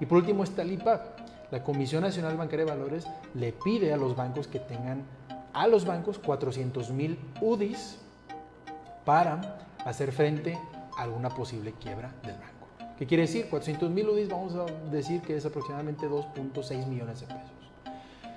[0.00, 1.20] Y por último está el IPAP.
[1.50, 5.04] La Comisión Nacional Bancaria de Valores le pide a los bancos que tengan
[5.52, 7.98] a los bancos 400 mil UDIs
[9.04, 10.58] para hacer frente
[10.96, 12.94] a alguna posible quiebra del banco.
[12.98, 13.48] ¿Qué quiere decir?
[13.50, 17.50] 400 mil UDIs vamos a decir que es aproximadamente 2.6 millones de pesos.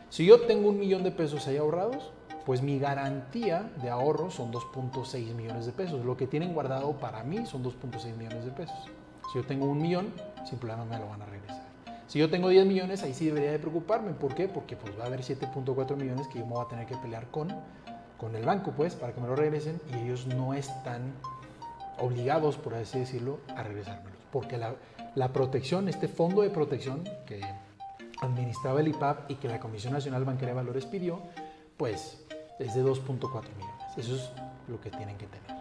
[0.10, 2.12] Si yo tengo un millón de pesos ahí ahorrados,
[2.46, 6.06] pues mi garantía de ahorro son 2.6 millones de pesos.
[6.06, 8.78] Lo que tienen guardado para mí son 2.6 millones de pesos.
[9.32, 10.14] Si yo tengo un millón,
[10.48, 11.66] sin problema me lo van a regresar.
[12.08, 14.12] Si yo tengo 10 millones, ahí sí debería de preocuparme.
[14.12, 14.48] ¿Por qué?
[14.48, 17.32] Porque pues va a haber 7.4 millones que yo me voy a tener que pelear
[17.32, 17.48] con,
[18.18, 21.14] con el banco, pues, para que me lo regresen y ellos no están
[22.00, 24.20] obligados, por así decirlo, a regresármelos.
[24.32, 24.76] Porque la,
[25.16, 27.42] la protección, este fondo de protección que
[28.22, 31.22] administraba el IPAP y que la Comisión Nacional Bancaria de Valores pidió,
[31.76, 32.25] pues
[32.60, 33.20] es de 2.4
[33.58, 33.98] millones.
[33.98, 34.30] Eso es
[34.68, 35.56] lo que tienen que tener.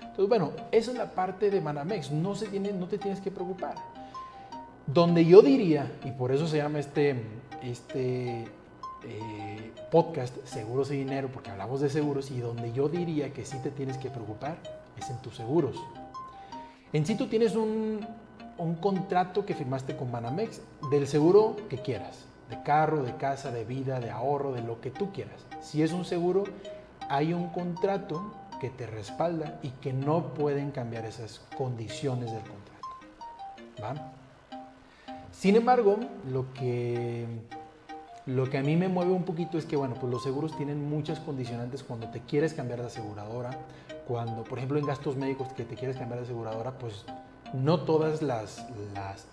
[0.00, 2.12] Entonces, bueno, esa es la parte de Manamex.
[2.12, 3.74] No, se tiene, no te tienes que preocupar.
[4.86, 7.16] Donde yo diría, y por eso se llama este,
[7.62, 8.44] este
[9.04, 13.58] eh, podcast Seguros y Dinero, porque hablamos de seguros, y donde yo diría que sí
[13.58, 14.58] te tienes que preocupar
[14.96, 15.82] es en tus seguros.
[16.92, 18.06] En sí tú tienes un,
[18.58, 23.64] un contrato que firmaste con Banamex del seguro que quieras de carro, de casa, de
[23.64, 25.46] vida, de ahorro, de lo que tú quieras.
[25.60, 26.44] Si es un seguro,
[27.08, 32.64] hay un contrato que te respalda y que no pueden cambiar esas condiciones del contrato.
[35.32, 35.98] Sin embargo,
[36.30, 37.26] lo que,
[38.26, 40.88] lo que a mí me mueve un poquito es que, bueno, pues los seguros tienen
[40.88, 43.50] muchas condicionantes cuando te quieres cambiar de aseguradora,
[44.06, 47.04] cuando, por ejemplo, en gastos médicos que te quieres cambiar de aseguradora, pues
[47.54, 48.66] no todas las,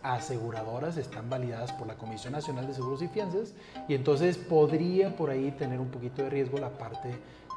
[0.03, 3.53] aseguradoras están validadas por la Comisión Nacional de Seguros y Fianzas
[3.87, 7.15] y entonces podría por ahí tener un poquito de riesgo la parte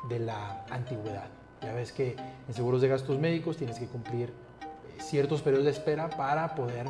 [0.09, 1.27] de la antigüedad.
[1.61, 2.17] Ya ves que
[2.49, 6.87] en seguros de gastos médicos tienes que cumplir eh, ciertos periodos de espera para poder,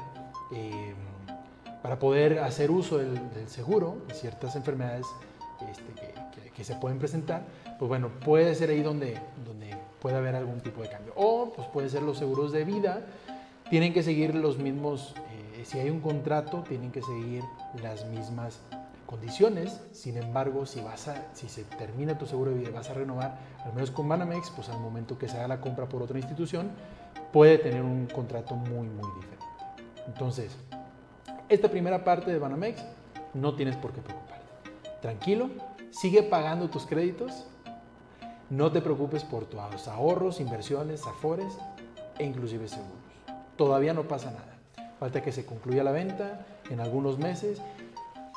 [0.52, 0.94] em,
[1.82, 5.06] para poder hacer uso del, seguro de ciertas enfermedades
[5.68, 6.14] este,
[6.52, 7.42] que, se pueden presentar.
[7.78, 11.12] Pues bueno, puede ser ahí donde, donde puede haber algún tipo de cambio.
[11.16, 13.04] O pues puede ser los seguros de vida
[13.70, 15.14] tienen que seguir los mismos,
[15.56, 17.42] eh, si hay un contrato, tienen que seguir
[17.82, 18.60] las mismas
[19.06, 19.80] condiciones.
[19.92, 22.94] Sin embargo, si, vas a, si se termina tu seguro de vida y vas a
[22.94, 26.18] renovar, al menos con Banamex, pues al momento que se haga la compra por otra
[26.18, 26.70] institución,
[27.32, 29.46] puede tener un contrato muy, muy diferente.
[30.06, 30.56] Entonces,
[31.48, 32.84] esta primera parte de Banamex
[33.32, 34.44] no tienes por qué preocuparte.
[35.00, 35.50] Tranquilo,
[35.90, 37.46] sigue pagando tus créditos,
[38.50, 41.56] no te preocupes por tus ahorros, inversiones, afores
[42.18, 43.13] e inclusive seguros
[43.56, 44.54] todavía no pasa nada.
[44.98, 47.60] Falta que se concluya la venta en algunos meses.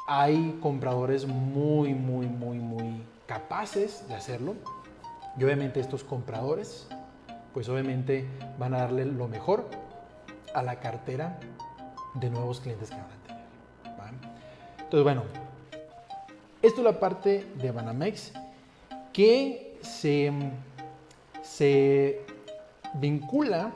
[0.08, 4.56] Hay compradores muy, muy, muy, muy capaces de hacerlo.
[5.38, 6.88] Y obviamente estos compradores,
[7.53, 8.25] pues obviamente
[8.58, 9.65] van a darle lo mejor
[10.53, 11.39] a la cartera
[12.15, 13.27] de nuevos clientes que van a tener.
[14.80, 15.23] Entonces, bueno,
[16.62, 18.32] esto es la parte de Banamex
[19.12, 20.32] que se,
[21.43, 22.21] se
[22.93, 23.73] vincula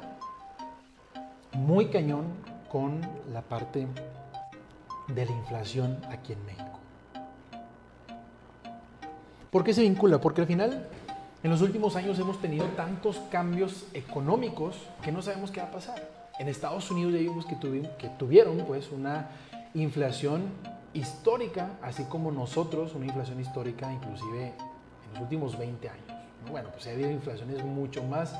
[1.54, 2.26] muy cañón
[2.72, 3.88] con la parte
[5.08, 6.80] de la inflación aquí en México.
[9.52, 10.22] ¿Por qué se vincula?
[10.22, 10.88] Porque al final,
[11.44, 15.72] en los últimos años hemos tenido tantos cambios económicos que no sabemos qué va a
[15.72, 16.10] pasar.
[16.40, 19.28] En Estados Unidos ya vimos que, tuvieron, que tuvieron pues, una
[19.74, 20.44] inflación
[20.94, 24.54] histórica, así como nosotros, una inflación histórica inclusive
[25.06, 26.06] en los últimos 20 años.
[26.50, 28.34] Bueno, pues ha habido inflaciones mucho más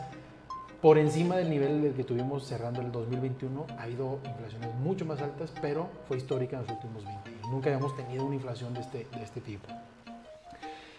[0.82, 3.68] por encima del nivel del que tuvimos cerrando el 2021.
[3.78, 7.50] Ha habido inflaciones mucho más altas, pero fue histórica en los últimos 20 años.
[7.50, 9.68] Nunca habíamos tenido una inflación de este, de este tipo.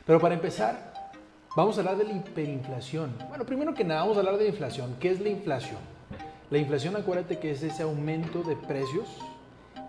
[0.06, 0.92] Pero para empezar,
[1.56, 3.16] vamos a hablar de la hiperinflación.
[3.28, 4.96] Bueno, primero que nada, vamos a hablar de la inflación.
[5.00, 5.80] ¿Qué es la inflación?
[6.50, 9.08] La inflación, acuérdate que es ese aumento de precios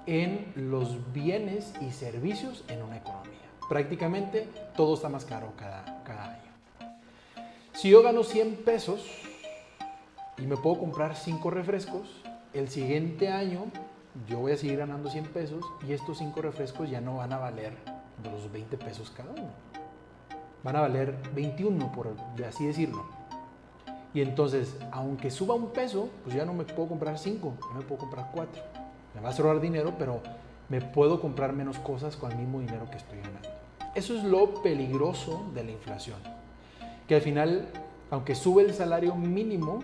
[0.07, 3.31] en los bienes y servicios en una economía.
[3.69, 6.41] Prácticamente todo está más caro cada, cada año.
[7.73, 9.05] Si yo gano 100 pesos
[10.37, 12.21] y me puedo comprar 5 refrescos,
[12.53, 13.65] el siguiente año
[14.27, 17.37] yo voy a seguir ganando 100 pesos y estos 5 refrescos ya no van a
[17.37, 17.73] valer
[18.23, 19.49] los 20 pesos cada uno.
[20.63, 22.15] Van a valer 21, por
[22.47, 23.03] así decirlo.
[24.13, 27.83] Y entonces, aunque suba un peso, pues ya no me puedo comprar 5, ya me
[27.83, 28.61] puedo comprar 4.
[29.15, 30.21] Me va a sobrar dinero, pero
[30.69, 33.49] me puedo comprar menos cosas con el mismo dinero que estoy ganando.
[33.95, 36.17] Eso es lo peligroso de la inflación.
[37.07, 37.67] Que al final,
[38.09, 39.79] aunque sube el salario mínimo,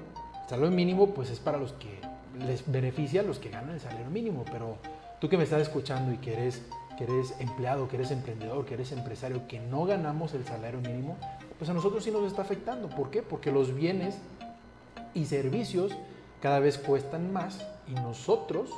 [0.49, 1.99] salario mínimo pues es para los que
[2.45, 4.77] les beneficia los que ganan el salario mínimo, pero
[5.19, 6.63] tú que me estás escuchando y que eres,
[6.97, 11.17] que eres empleado, que eres emprendedor, que eres empresario, que no ganamos el salario mínimo,
[11.59, 12.89] pues a nosotros sí nos está afectando.
[12.89, 13.21] ¿Por qué?
[13.21, 14.17] Porque los bienes
[15.13, 15.95] y servicios
[16.41, 18.71] cada vez cuestan más y nosotros,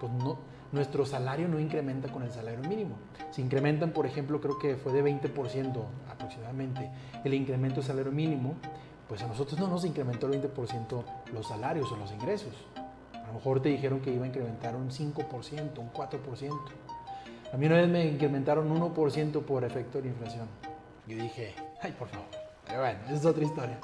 [0.00, 0.38] pues no,
[0.72, 2.96] nuestro salario no incrementa con el salario mínimo.
[3.30, 6.90] Si incrementan, por ejemplo, creo que fue de 20% aproximadamente
[7.22, 8.54] el incremento del salario mínimo,
[9.12, 12.54] pues a nosotros no nos incrementó el 20% los salarios o los ingresos.
[13.12, 16.60] A lo mejor te dijeron que iba a incrementar un 5%, un 4%.
[17.52, 20.48] A mí una vez me incrementaron 1% por efecto de la inflación.
[21.06, 22.24] Yo dije, ay, por favor.
[22.66, 23.78] Pero bueno, es otra historia.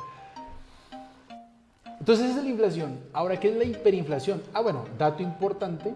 [2.01, 2.99] Entonces esa es la inflación.
[3.12, 4.43] Ahora, ¿qué es la hiperinflación?
[4.55, 5.95] Ah, bueno, dato importante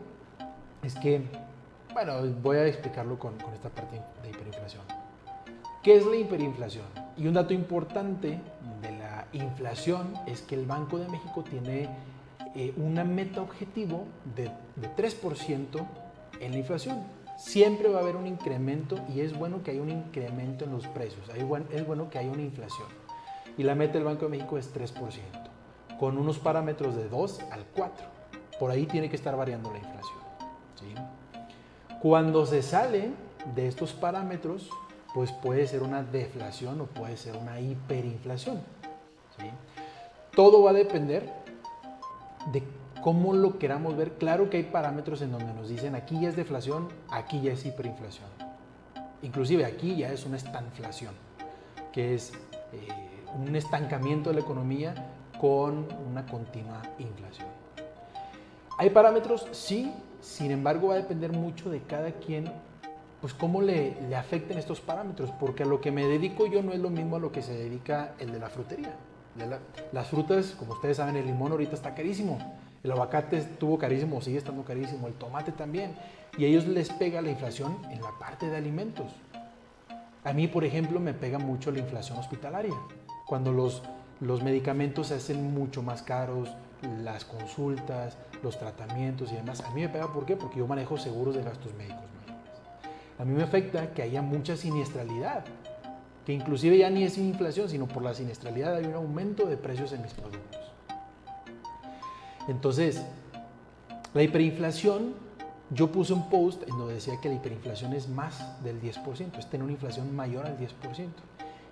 [0.82, 1.22] es que,
[1.94, 4.82] bueno, voy a explicarlo con, con esta parte de hiperinflación.
[5.82, 6.84] ¿Qué es la hiperinflación?
[7.16, 8.38] Y un dato importante
[9.32, 11.88] inflación es que el Banco de México tiene
[12.54, 14.04] eh, una meta objetivo
[14.36, 15.86] de, de 3%
[16.40, 16.98] en la inflación.
[17.38, 20.86] Siempre va a haber un incremento y es bueno que haya un incremento en los
[20.86, 21.28] precios.
[21.28, 22.88] Es bueno que haya una inflación.
[23.56, 24.92] Y la meta del Banco de México es 3%,
[25.98, 28.06] con unos parámetros de 2 al 4.
[28.58, 30.22] Por ahí tiene que estar variando la inflación.
[32.00, 33.10] Cuando se sale
[33.54, 34.70] de estos parámetros,
[35.14, 38.60] pues puede ser una deflación o puede ser una hiperinflación.
[40.34, 41.30] Todo va a depender
[42.52, 42.62] de
[43.02, 44.12] cómo lo queramos ver.
[44.12, 47.66] Claro que hay parámetros en donde nos dicen aquí ya es deflación, aquí ya es
[47.66, 48.28] hiperinflación.
[49.22, 51.14] Inclusive aquí ya es una estanflación,
[51.92, 52.32] que es
[52.72, 52.88] eh,
[53.34, 54.94] un estancamiento de la economía
[55.40, 57.48] con una continua inflación.
[58.78, 59.46] ¿Hay parámetros?
[59.52, 62.50] Sí, sin embargo va a depender mucho de cada quien,
[63.20, 66.72] pues cómo le, le afecten estos parámetros, porque a lo que me dedico yo no
[66.72, 68.92] es lo mismo a lo que se dedica el de la frutería.
[69.92, 72.38] Las frutas, como ustedes saben, el limón ahorita está carísimo,
[72.82, 75.94] el aguacate estuvo carísimo, sigue estando carísimo, el tomate también.
[76.36, 79.12] Y a ellos les pega la inflación en la parte de alimentos.
[80.24, 82.74] A mí, por ejemplo, me pega mucho la inflación hospitalaria.
[83.26, 83.82] Cuando los,
[84.20, 86.48] los medicamentos se hacen mucho más caros,
[87.02, 89.60] las consultas, los tratamientos y demás.
[89.60, 90.36] A mí me pega, ¿por qué?
[90.36, 92.02] Porque yo manejo seguros de gastos médicos.
[93.18, 95.44] A mí me afecta que haya mucha siniestralidad,
[96.24, 99.92] que inclusive ya ni es inflación, sino por la siniestralidad hay un aumento de precios
[99.92, 100.60] en mis productos.
[102.48, 103.04] Entonces,
[104.14, 105.14] la hiperinflación,
[105.70, 109.48] yo puse un post en donde decía que la hiperinflación es más del 10%, es
[109.48, 110.68] tener una inflación mayor al 10%.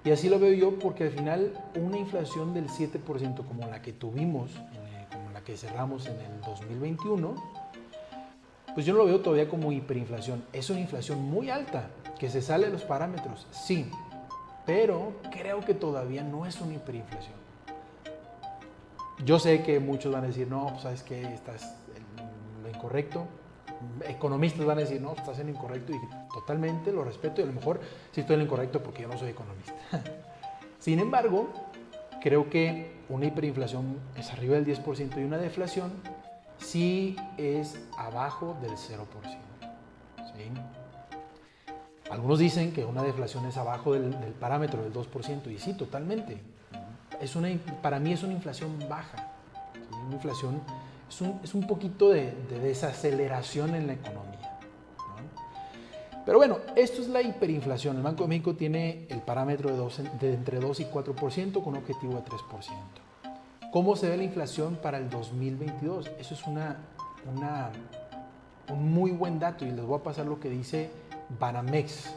[0.04, 3.92] Y así lo veo yo porque al final una inflación del 7% como la que
[3.92, 4.50] tuvimos,
[5.12, 7.34] como la que cerramos en el 2021,
[8.72, 10.42] pues yo no lo veo todavía como hiperinflación.
[10.52, 13.90] Es una inflación muy alta, que se sale de los parámetros, sí,
[14.70, 17.34] pero creo que todavía no es una hiperinflación.
[19.24, 23.26] Yo sé que muchos van a decir, no, pues sabes que estás en lo incorrecto.
[24.06, 25.98] Economistas van a decir, no, estás en lo incorrecto y
[26.32, 27.80] totalmente lo respeto y a lo mejor
[28.12, 29.74] sí estoy en lo incorrecto porque yo no soy economista.
[30.78, 31.48] Sin embargo,
[32.22, 35.90] creo que una hiperinflación es arriba del 10% y una deflación
[36.58, 39.50] sí es abajo del 0%.
[42.10, 46.38] Algunos dicen que una deflación es abajo del, parámetro del 2% y sí, totalmente
[47.20, 47.48] es una,
[47.82, 49.28] para mí es una inflación baja.
[50.06, 50.60] Una inflación
[51.08, 54.58] es un, es un poquito de, desaceleración en la economía.
[56.26, 57.96] Pero bueno, esto es la hiperinflación.
[57.96, 62.14] El Banco de México tiene el parámetro de, de entre 2 y 4% con objetivo
[62.14, 62.40] de 3%.
[63.72, 66.10] ¿Cómo se ve la inflación para el 2022?
[66.18, 66.76] Eso es una,
[67.32, 67.70] una
[68.68, 70.90] un muy buen dato y les voy a pasar lo que dice
[71.38, 72.14] Banamex,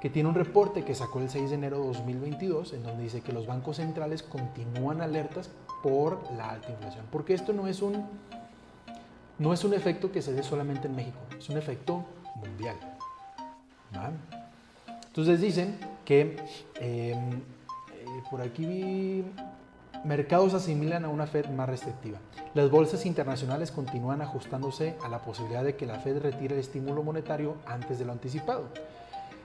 [0.00, 3.20] que tiene un reporte que sacó el 6 de enero de 2022 en donde dice
[3.20, 5.50] que los bancos centrales continúan alertas
[5.82, 7.04] por la alta inflación.
[7.10, 8.06] Porque esto no es un,
[9.38, 12.04] no es un efecto que se dé solamente en México, es un efecto
[12.36, 12.76] mundial.
[15.06, 16.36] Entonces dicen que
[16.76, 19.24] em, eh, por aquí vi
[20.04, 22.18] mercados asimilan a una Fed más restrictiva.
[22.54, 27.02] Las bolsas internacionales continúan ajustándose a la posibilidad de que la Fed retire el estímulo
[27.02, 28.64] monetario antes de lo anticipado.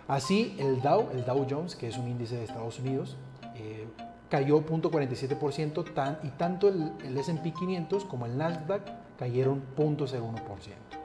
[0.08, 3.18] Así, el Dow, el Dow Jones, que es un índice de Estados Unidos,
[3.56, 3.88] eh,
[4.30, 8.84] cayó 0.47% tan, y tanto el, el S&P 500 como el Nasdaq
[9.18, 10.96] cayeron 0.01%.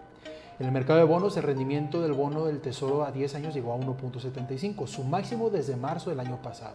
[0.58, 3.72] En el mercado de bonos, el rendimiento del bono del Tesoro a 10 años llegó
[3.72, 6.74] a 1.75, su máximo desde marzo del año pasado,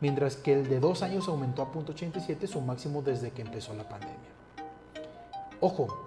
[0.00, 3.88] mientras que el de 2 años aumentó a 0.87, su máximo desde que empezó la
[3.88, 4.16] pandemia.
[5.60, 6.06] Ojo,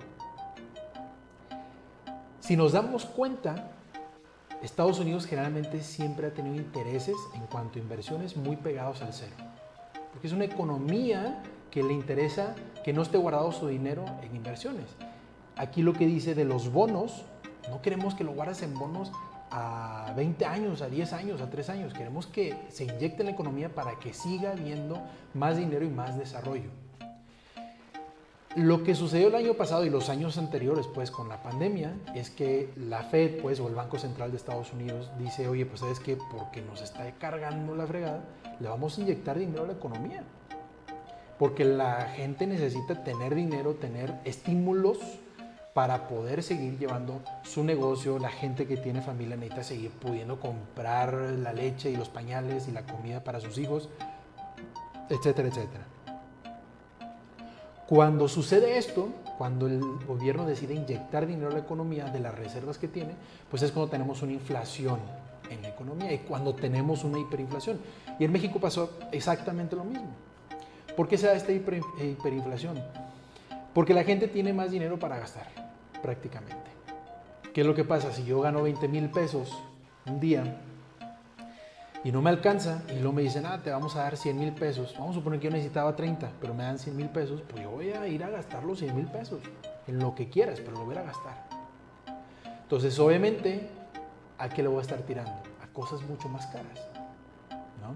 [2.39, 3.71] si nos damos cuenta,
[4.61, 9.35] Estados Unidos generalmente siempre ha tenido intereses en cuanto a inversiones muy pegados al cero,
[10.11, 14.87] porque es una economía que le interesa que no esté guardado su dinero en inversiones
[15.55, 17.23] aquí lo que dice de los bonos,
[17.69, 19.11] no queremos que lo guardes en bonos
[19.55, 21.93] a 20 años, a 10 años, a 3 años.
[21.93, 24.99] Queremos que se inyecte en la economía para que siga habiendo
[25.35, 26.71] más dinero y más desarrollo.
[28.55, 32.29] Lo que sucedió el año pasado y los años anteriores, pues con la pandemia, es
[32.29, 35.99] que la Fed, pues, o el Banco Central de Estados Unidos dice, oye, pues sabes
[35.99, 38.23] que porque nos está cargando la fregada,
[38.59, 40.23] le vamos a inyectar dinero a la economía.
[41.37, 44.99] Porque la gente necesita tener dinero, tener estímulos
[45.73, 48.19] para poder seguir llevando su negocio.
[48.19, 52.71] La gente que tiene familia necesita seguir pudiendo comprar la leche y los pañales y
[52.71, 53.89] la comida para sus hijos,
[55.09, 55.85] etcétera, etcétera.
[57.87, 62.77] Cuando sucede esto, cuando el gobierno decide inyectar dinero a la economía de las reservas
[62.77, 63.13] que tiene,
[63.49, 64.99] pues es cuando tenemos una inflación
[65.49, 67.79] en la economía y cuando tenemos una hiperinflación.
[68.19, 70.07] Y en México pasó exactamente lo mismo.
[70.95, 72.81] ¿Por qué se da esta hiperinflación?
[73.73, 75.62] Porque la gente tiene más dinero para gastar
[76.03, 76.69] prácticamente.
[77.53, 78.11] ¿Qué es lo que pasa?
[78.11, 79.57] Si yo gano 20 mil pesos
[80.05, 80.43] un día
[82.03, 84.51] y no me alcanza y luego me dicen, ah, te vamos a dar 100 mil
[84.53, 87.63] pesos, vamos a suponer que yo necesitaba 30, pero me dan 100 mil pesos, pues
[87.63, 89.39] yo voy a ir a gastar los 100 mil pesos
[89.87, 91.47] en lo que quieras, pero lo voy a gastar.
[92.63, 93.69] Entonces, obviamente,
[94.37, 95.31] ¿a qué le voy a estar tirando?
[95.63, 96.79] A cosas mucho más caras.
[97.81, 97.95] ¿no?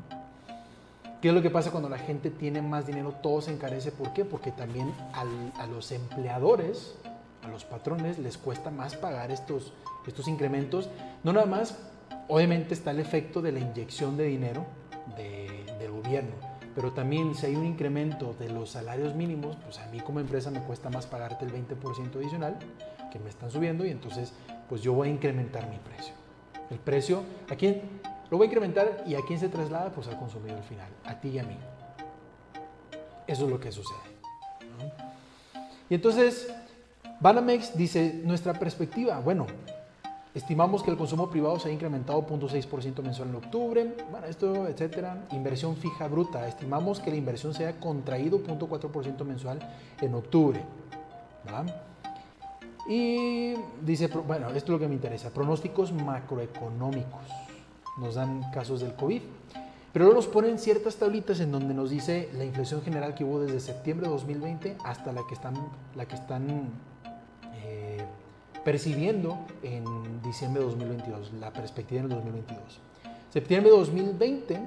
[1.22, 3.12] ¿Qué es lo que pasa cuando la gente tiene más dinero?
[3.24, 3.92] Todo se encarece.
[3.92, 4.24] ¿Por qué?
[4.24, 6.96] Porque también a los empleadores
[7.48, 9.74] a los patrones les cuesta más pagar estos,
[10.06, 10.90] estos incrementos.
[11.24, 11.78] No nada más,
[12.28, 14.66] obviamente está el efecto de la inyección de dinero
[15.16, 16.36] del gobierno,
[16.76, 20.52] pero también si hay un incremento de los salarios mínimos, pues a mí como empresa
[20.52, 22.58] me cuesta más pagarte el 20% adicional
[23.12, 24.34] que me están subiendo y entonces
[24.70, 26.14] pues yo voy a incrementar mi precio.
[26.70, 27.82] El precio, ¿a quién?
[28.30, 29.92] Lo voy a incrementar y a quién se traslada?
[29.92, 31.58] Pues al consumidor final, a ti y a mí.
[33.26, 33.98] Eso es lo que sucede.
[35.90, 36.54] Y entonces,
[37.20, 39.48] Banamex dice, nuestra perspectiva, bueno,
[40.36, 45.26] estimamos que el consumo privado se ha incrementado 0.6% mensual en octubre, bueno, esto, etcétera.
[45.32, 49.60] Inversión fija bruta, estimamos que la inversión se haya contraído 0.4% mensual
[50.00, 50.64] en octubre.
[52.88, 57.24] Y dice, bueno, esto es lo que me interesa, pronósticos macroeconómicos.
[57.98, 59.22] Nos dan casos del COVID.
[59.92, 63.40] Pero luego nos ponen ciertas tablitas en donde nos dice la inflación general que hubo
[63.40, 65.56] desde septiembre de 2020 hasta la que están,
[65.96, 66.70] la que están
[68.68, 69.86] percibiendo en
[70.22, 72.82] diciembre de 2022, la perspectiva en el 2022.
[73.32, 74.60] Septiembre de 2020,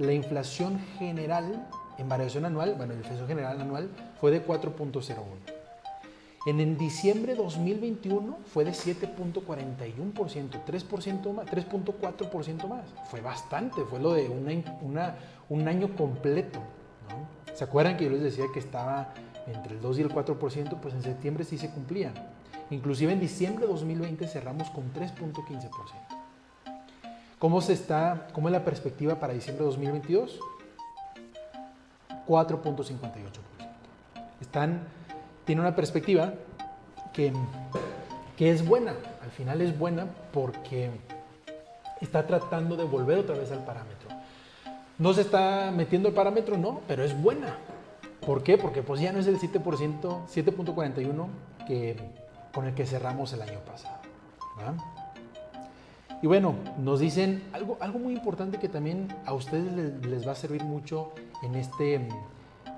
[0.00, 5.14] la inflación general en variación anual, bueno, la inflación general anual fue de 4.01.
[6.46, 12.86] En, en diciembre de 2021 fue de 7.41%, 3% más, 3.4% más.
[13.08, 15.14] Fue bastante, fue lo de una,
[15.48, 16.58] un año completo.
[17.54, 19.14] ¿Se acuerdan que yo les decía que estaba
[19.46, 20.80] entre el 2 y el 4%?
[20.80, 22.12] Pues en septiembre sí se cumplía.
[22.72, 25.68] Inclusive en diciembre de 2020 cerramos con 3.15%.
[27.38, 30.40] ¿Cómo, se está, ¿Cómo es la perspectiva para diciembre de 2022?
[32.26, 32.96] 4.58%.
[34.40, 34.80] Están,
[35.44, 36.32] tiene una perspectiva
[37.12, 37.34] que,
[38.38, 40.90] que es buena, al final es buena porque
[42.00, 44.08] está tratando de volver otra vez al parámetro.
[44.98, 47.58] No se está metiendo el parámetro, no, pero es buena.
[48.24, 48.56] ¿Por qué?
[48.56, 51.26] Porque pues ya no es el 7%, 7.41
[51.66, 52.21] que
[52.52, 53.98] con el que cerramos el año pasado.
[56.20, 59.72] Y bueno, nos dicen algo, algo muy importante que también a ustedes
[60.06, 61.94] les, va a servir mucho en, este,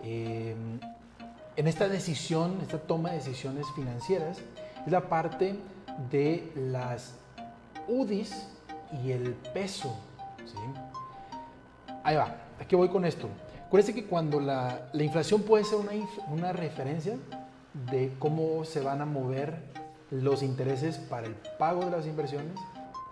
[0.02, 0.80] em,
[1.56, 4.38] en esta decisión, esta toma de decisiones financieras,
[4.86, 5.56] es la parte
[6.10, 7.16] de las
[7.86, 8.48] UDIs
[9.04, 9.94] y el peso.
[12.02, 13.28] Ahí va, aquí voy con esto.
[13.66, 15.78] Acuérdense que cuando la, la inflación puede ser
[16.30, 17.16] una referencia
[17.74, 19.62] de cómo se van a mover
[20.10, 22.58] los intereses para el pago de las inversiones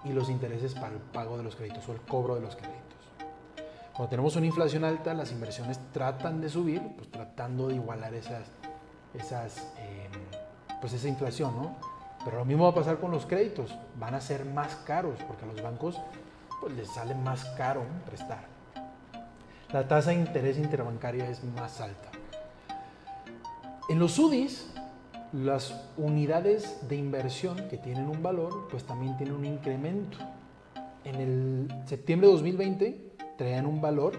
[0.04, 2.80] y los intereses para el pago de los créditos o el cobro de los créditos.
[3.92, 8.46] Cuando tenemos una inflación alta, las inversiones tratan de subir, pues tratando de igualar esas,
[9.14, 11.76] esas, em, pues esa inflación, ¿no?
[12.24, 15.44] Pero lo mismo va a pasar con los créditos, van a ser más caros porque
[15.44, 16.00] a los bancos
[16.60, 18.46] pues, les sale más caro prestar.
[19.72, 22.10] La tasa de interés interbancaria es más alta.
[23.88, 24.68] En los UDIs,
[25.32, 30.18] las unidades de inversión que tienen un valor, pues también tienen un incremento.
[31.04, 34.12] En el septiembre de 2020 traían un valor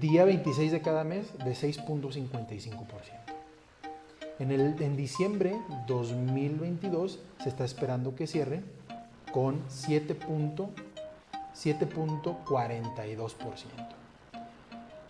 [0.00, 2.86] día 26 de cada mes de 6.55%.
[4.38, 8.62] En, el, en diciembre 2022 se está esperando que cierre
[9.32, 10.76] con 7.42%.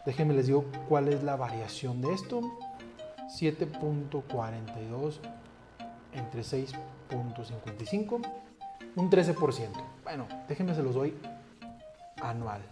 [0.07, 2.41] Déjenme les digo cuál es la variación de esto.
[3.29, 5.21] 7.42
[6.13, 8.21] entre 6.55,
[8.97, 9.69] un 13%.
[10.05, 11.15] Bueno, déjenme se los doy
[12.23, 12.63] anual.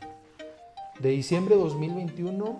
[1.00, 2.58] De diciembre 2021,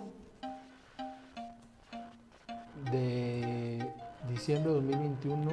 [2.91, 3.79] de
[4.29, 5.51] diciembre 2021,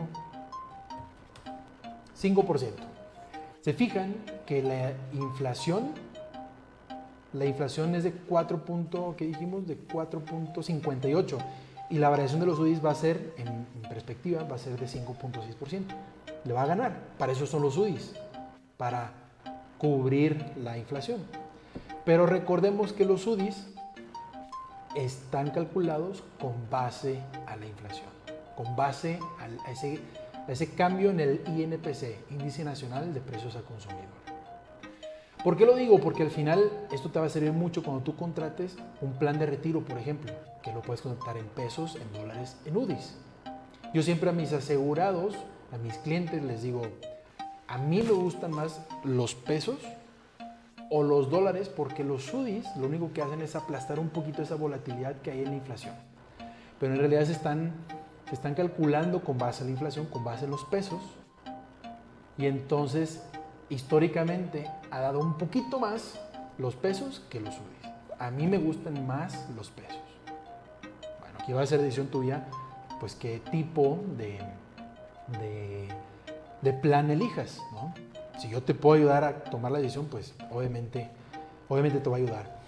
[2.20, 2.70] 5%.
[3.60, 5.92] Se fijan que la inflación,
[7.32, 9.14] la inflación es de 4.
[9.16, 9.66] ¿qué dijimos?
[9.66, 11.38] De 4.58
[11.92, 14.86] y la variación de los UDIs va a ser, en, perspectiva, va a ser de
[14.86, 15.84] 5.6%.
[16.44, 16.98] Le va a ganar.
[17.18, 18.14] Para eso son los UDIs,
[18.78, 19.12] para
[19.76, 21.20] cubrir la inflación.
[22.06, 23.66] Pero recordemos que los UDIs
[24.96, 28.08] están calculados con base a la inflación,
[28.56, 30.00] con base a ese,
[30.48, 34.21] a ese cambio en el INPC, Índice Nacional de Precios al Consumidor.
[35.44, 35.98] ¿Por qué lo digo?
[35.98, 39.46] Porque al final esto te va a servir mucho cuando tú contrates un plan de
[39.46, 40.32] retiro, por ejemplo,
[40.62, 43.16] que lo puedes contratar en pesos, en dólares, en UDIs.
[43.92, 45.34] Yo siempre a mis asegurados,
[45.72, 46.82] a mis clientes les digo,
[47.66, 49.78] a mí me gustan más los pesos
[50.90, 54.54] o los dólares porque los UDIs lo único que hacen es aplastar un poquito esa
[54.54, 55.94] volatilidad que hay en la inflación.
[56.78, 57.72] Pero en realidad se están,
[58.54, 61.00] calculando con base a la inflación, con base en los pesos.
[62.38, 63.24] Y entonces
[63.68, 66.20] históricamente ha dado un poquito más
[66.58, 67.92] los pesos que los UDIs.
[68.18, 69.98] A mí me gustan más los pesos.
[71.18, 72.46] Bueno, aquí va a ser decisión tuya,
[73.00, 74.38] pues qué tipo de,
[76.60, 77.94] de, plan elijas, ¿no?
[78.38, 81.08] Si yo te puedo ayudar a tomar la decisión, pues obviamente,
[81.68, 82.60] obviamente te va a ayudar.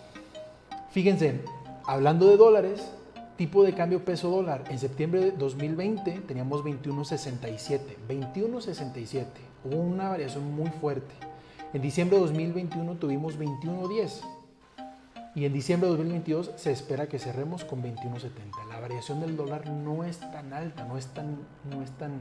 [0.90, 1.42] Fíjense,
[1.86, 2.90] hablando de dólares,
[3.36, 4.64] tipo de cambio peso dólar.
[4.70, 7.80] En septiembre de 2020 teníamos 21.67.
[8.08, 9.26] 21.67
[9.64, 11.33] hubo una variación muy fuerte.
[11.74, 14.20] En diciembre de 2021 tuvimos 21.10
[15.34, 18.30] y en diciembre de 2022 se espera que cerremos con 21.70.
[18.68, 21.36] La variación del dólar no es tan alta, no es tan,
[21.68, 22.12] no es tan,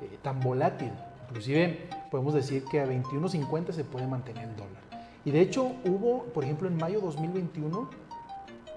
[0.00, 0.92] eh, tan volátil.
[1.28, 4.84] Inclusive podemos decir que a 21.50 se puede mantener el dólar.
[5.24, 7.90] Y de hecho hubo, por ejemplo, en mayo 2021,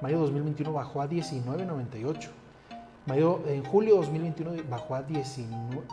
[0.01, 2.29] mayo 2021 bajó a 19.98.
[3.05, 5.83] Mayo, en julio 2021 bajó a 19,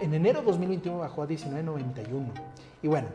[0.00, 2.32] en enero de 2021 bajó a 19.91.
[2.82, 3.08] Y bueno,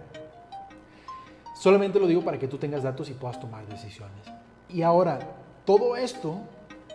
[1.59, 4.25] solamente lo digo para que tú tengas datos y puedas tomar decisiones.
[4.69, 5.19] Y ahora,
[5.65, 6.37] todo esto,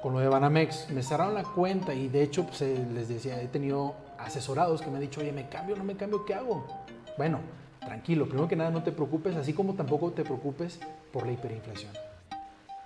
[0.03, 3.41] con lo de Banamex, me cerraron la cuenta y de hecho pues, eh, les decía,
[3.41, 6.25] he tenido asesorados que me han dicho, oye, ¿me cambio no me cambio?
[6.25, 6.67] ¿Qué hago?
[7.19, 7.41] Bueno,
[7.81, 10.81] tranquilo, primero que nada no te preocupes, así como tampoco te preocupes
[11.13, 11.93] por la hiperinflación.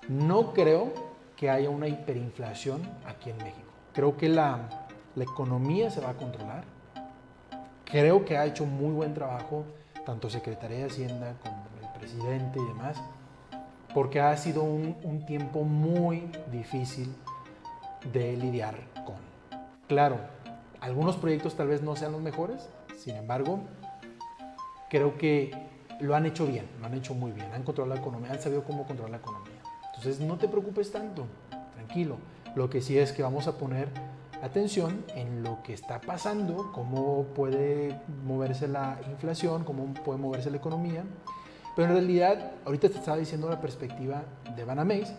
[0.09, 0.93] No creo
[1.37, 3.68] que haya una hiperinflación aquí en México.
[3.93, 6.64] Creo que la, la economía se va a controlar
[7.91, 9.64] creo que ha hecho muy buen trabajo
[10.05, 11.68] tanto Secretaría de Hacienda como
[12.09, 12.97] presidente y demás,
[13.93, 17.15] porque ha sido un, tiempo muy difícil
[18.13, 19.17] de lidiar con.
[19.89, 20.19] Claro,
[20.81, 23.61] algunos proyectos tal vez no sean los mejores, sin embargo,
[24.89, 25.51] creo que
[26.01, 28.65] lo han hecho bien, lo han hecho muy bien, han controlado la economía, han sabido
[28.65, 29.61] cómo controlar la economía.
[29.89, 31.27] Entonces no te preocupes tanto,
[31.75, 32.17] tranquilo.
[32.55, 33.89] Lo que sí es que vamos a poner
[34.43, 40.57] atención en lo que está pasando, cómo puede moverse la inflación, cómo puede moverse la
[40.57, 41.05] economía.
[41.79, 44.24] Pero en realidad, ahorita te estaba diciendo la perspectiva
[44.57, 45.12] de Banamex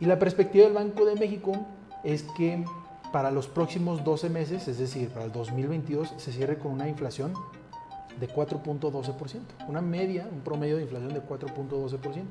[0.00, 1.52] y la perspectiva del Banco de México
[2.02, 2.64] es que
[3.12, 7.34] para los próximos 12 meses, es decir, para el 2022, se cierre con una inflación
[8.18, 12.24] de 4.12%, una media, un promedio de inflación de 4.12%.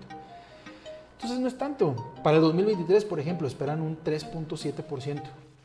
[1.13, 1.95] Entonces no es tanto.
[2.23, 5.21] Para el 2023, por ejemplo, esperan un 3.7%.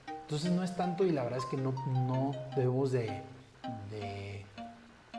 [0.07, 3.25] Entonces no es tanto y la verdad es que no, no debemos de,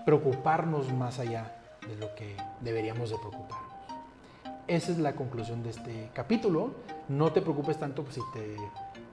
[0.06, 1.58] preocuparnos más allá
[1.88, 3.72] de lo que deberíamos de preocuparnos.
[4.68, 6.72] Esa es la conclusión de este capítulo.
[7.10, 8.56] No te preocupes tanto si, te,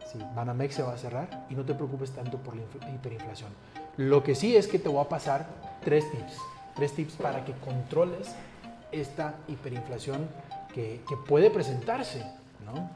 [0.06, 2.62] si Banamex se va a cerrar y no te preocupes tanto por la
[2.94, 3.50] hiperinflación.
[3.96, 5.46] Lo que sí es que te voy a pasar
[5.84, 6.36] tres tips.
[6.76, 8.34] Tres tips para que controles
[8.92, 10.28] esta hiperinflación
[10.72, 12.24] que, puede presentarse.
[12.64, 12.88] ¿no?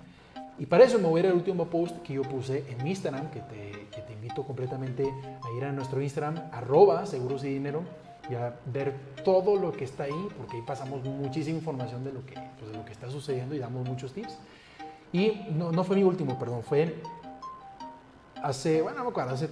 [0.58, 2.90] Y para eso me voy a ir al último post que yo puse en mi
[2.90, 7.48] Instagram, que te, que te invito completamente a ir a nuestro Instagram, arroba seguros y
[7.48, 7.82] dinero,
[8.35, 12.35] a ver todo lo que está ahí, porque ahí pasamos muchísima información de lo que,
[12.59, 14.39] pues, lo que está sucediendo y damos muchos tips.
[15.12, 17.03] Y no, no fue mi último, perdón, fue
[18.43, 19.49] hace, bueno, no me hace,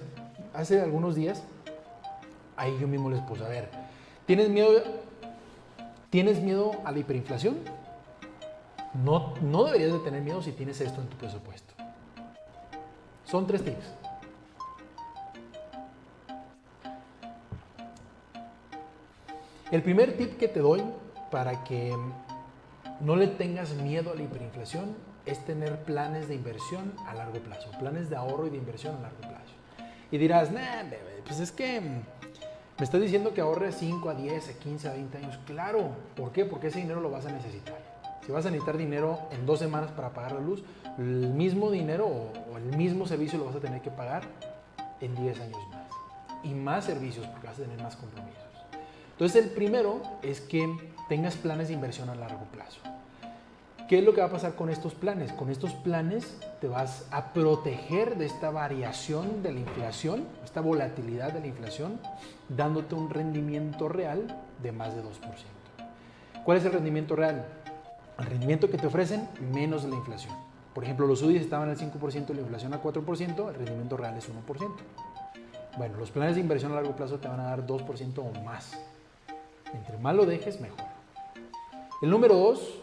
[0.53, 1.43] hace algunos días,
[2.57, 3.69] ahí yo mismo les puse, a ver,
[4.25, 4.71] ¿tienes miedo,
[6.09, 7.57] ¿tienes miedo a la hiperinflación?
[9.03, 11.73] No, no deberías de tener miedo si tienes esto en tu presupuesto.
[13.25, 14.00] Son tres tips.
[19.71, 20.83] El primer tip que te doy
[21.31, 21.95] para que
[22.99, 27.71] no le tengas miedo a la hiperinflación es tener planes de inversión a largo plazo,
[27.79, 29.53] planes de ahorro y de inversión a largo plazo.
[30.11, 30.83] Y dirás, nah,
[31.25, 35.17] pues es que me estás diciendo que ahorres 5 a 10, a 15, a 20
[35.19, 35.39] años.
[35.45, 36.43] Claro, ¿por qué?
[36.43, 37.77] Porque ese dinero lo vas a necesitar.
[38.25, 40.65] Si vas a necesitar dinero en dos semanas para pagar la luz,
[40.97, 44.23] el mismo dinero o, el mismo servicio lo vas a tener que pagar
[44.99, 45.87] en 10 años más.
[46.43, 48.50] Y más servicios porque vas a tener más compromisos.
[49.21, 50.67] Entonces el primero es que
[51.07, 52.79] tengas planes de inversión a largo plazo.
[53.87, 55.31] ¿Qué es lo que va a pasar con estos planes?
[55.31, 61.33] Con estos planes te vas a proteger de esta variación de la inflación, esta volatilidad
[61.33, 61.99] de la inflación,
[62.49, 65.05] dándote un rendimiento real de más de 2%.
[66.43, 67.45] ¿Cuál es el rendimiento real?
[68.17, 70.33] el rendimiento que te ofrecen menos la inflación.
[70.73, 74.17] Por ejemplo, los UDIs estaban al 5% y la inflación a 4%, el rendimiento real
[74.17, 74.71] es 1%.
[75.77, 78.79] Bueno, los planes de inversión a largo plazo te van a dar 2% o más.
[79.73, 80.85] Entre más lo dejes, mejor.
[82.01, 82.81] El número 2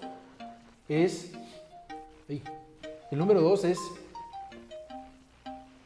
[0.89, 1.33] es...
[3.11, 3.79] El número 2 es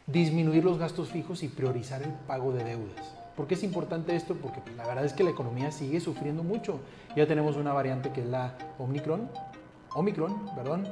[0.06, 3.14] disminuir los gastos fijos y priorizar el pago de deudas.
[3.36, 4.34] ¿Por qué es importante esto?
[4.34, 6.80] Porque pues, la verdad es que la economía sigue sufriendo mucho.
[7.16, 9.30] Ya tenemos una variante que es la Omicron,
[9.94, 10.86] Omicron, perdón,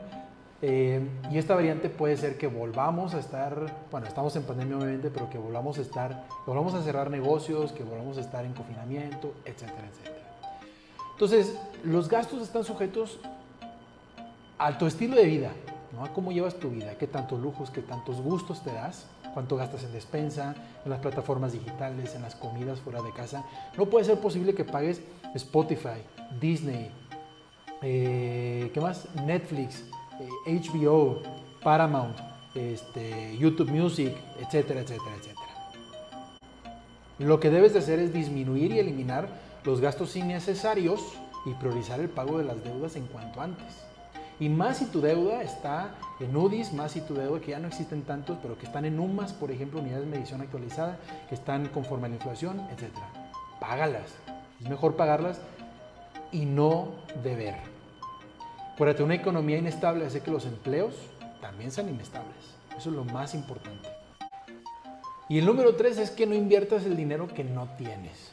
[0.62, 1.00] eh,
[1.30, 5.30] y esta variante puede ser que volvamos a estar, bueno, estamos en pandemia obviamente, pero
[5.30, 9.88] que volvamos a estar, volvamos a cerrar negocios, que volvamos a estar en confinamiento, etcétera,
[9.90, 10.26] etcétera.
[11.12, 13.18] Entonces, los gastos están sujetos
[14.58, 15.50] a tu estilo de vida.
[16.00, 19.84] A cómo llevas tu vida, qué tantos lujos, qué tantos gustos te das cuánto gastas
[19.84, 20.54] en despensa,
[20.84, 23.44] en las plataformas digitales, en las comidas fuera de casa.
[23.76, 25.00] No puede ser posible que pagues
[25.34, 26.02] Spotify,
[26.40, 26.90] Disney,
[27.82, 29.06] eh, ¿qué más?
[29.24, 29.84] Netflix,
[30.47, 31.23] HBO,
[31.62, 32.16] Paramount,
[32.55, 35.41] este, YouTube Music, etcétera, etcétera, etcétera.
[37.18, 39.29] Lo que debes de hacer es disminuir y eliminar
[39.64, 41.01] los gastos innecesarios
[41.45, 43.85] y priorizar el pago de las deudas en cuanto antes.
[44.39, 47.68] Y más si tu deuda está en UDIs, más si tu deuda que ya no
[47.68, 50.99] existen tantos, pero que están en UMAS, por ejemplo, unidades de medición actualizada,
[51.29, 52.91] que están conforme a la inflación, etc.
[53.61, 54.14] Págalas.
[54.59, 55.43] Es mejor pagarlas
[56.33, 56.89] y no
[57.23, 57.57] deber.
[58.81, 60.95] Acuérdate, una economía inestable hace que los empleos
[61.43, 62.57] también sean inestables.
[62.78, 63.91] Eso es lo más importante.
[65.28, 68.33] Y el número tres es que no inviertas el dinero que no tienes.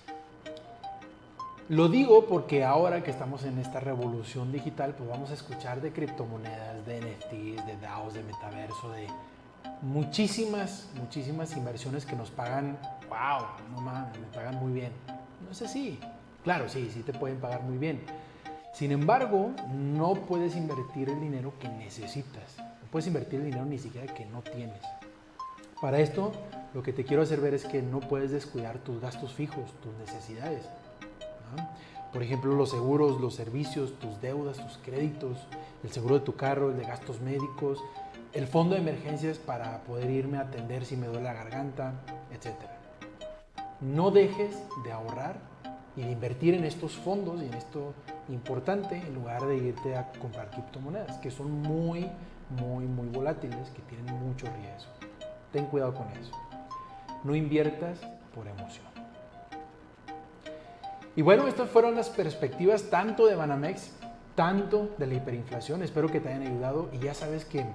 [1.67, 5.91] Lo digo porque ahora que estamos en esta revolución digital, pues vamos a escuchar de
[5.91, 9.07] criptomonedas, de NFTs, de DAOs, de metaverso, de
[9.81, 12.77] muchísimas, muchísimas inversiones que nos pagan,
[13.09, 14.93] wow, no mames, me pagan muy bien.
[15.45, 15.99] No sé si,
[16.45, 18.01] claro, sí, sí te pueden pagar muy bien.
[18.77, 22.59] Sin embargo, no puedes invertir el dinero que necesitas.
[22.59, 24.83] No puedes invertir el dinero ni siquiera que no tienes.
[25.81, 26.31] Para esto,
[26.75, 29.95] lo que te quiero hacer ver es que no puedes descuidar tus gastos fijos, tus
[29.95, 30.69] necesidades.
[32.13, 35.39] Por ejemplo, los seguros, los servicios, tus deudas, tus créditos,
[35.83, 37.83] el seguro de tu carro, el de gastos médicos,
[38.33, 41.93] el fondo de emergencias para poder irme a atender si me duele la garganta,
[42.31, 42.53] etc.
[43.81, 45.56] No dejes de ahorrar
[45.97, 47.93] y de invertir en estos fondos y en esto
[48.29, 52.07] importante en lugar de irte a comprar criptomonedas, que son muy,
[52.61, 54.91] muy, muy volátiles, que tienen mucho riesgo.
[55.51, 56.31] Ten cuidado con eso.
[57.23, 57.99] No inviertas
[58.33, 58.85] por emoción.
[61.15, 63.91] Y bueno, estas fueron las perspectivas tanto de Banamex,
[64.35, 65.81] tanto de la hiperinflación.
[65.81, 67.65] Espero que te hayan ayudado y ya sabes que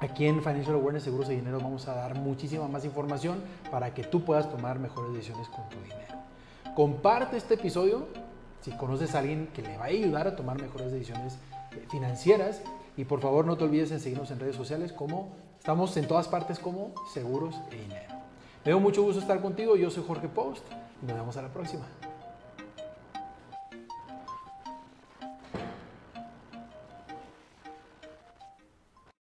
[0.00, 4.02] aquí en Financial Awareness Seguros de Dinero vamos a dar muchísima más información para que
[4.02, 6.23] tú puedas tomar mejores decisiones con tu dinero.
[6.74, 8.08] Comparte este episodio
[8.60, 11.38] si conoces a alguien que le va a ayudar a tomar mejores decisiones
[11.90, 12.62] financieras
[12.96, 16.28] Y por favor no te olvides en seguirnos en redes sociales como estamos en todas
[16.28, 18.14] partes como Seguros e Dinero.
[18.64, 20.64] Me dio mucho gusto estar contigo, yo soy Jorge Post
[21.02, 21.84] y nos vemos a la próxima.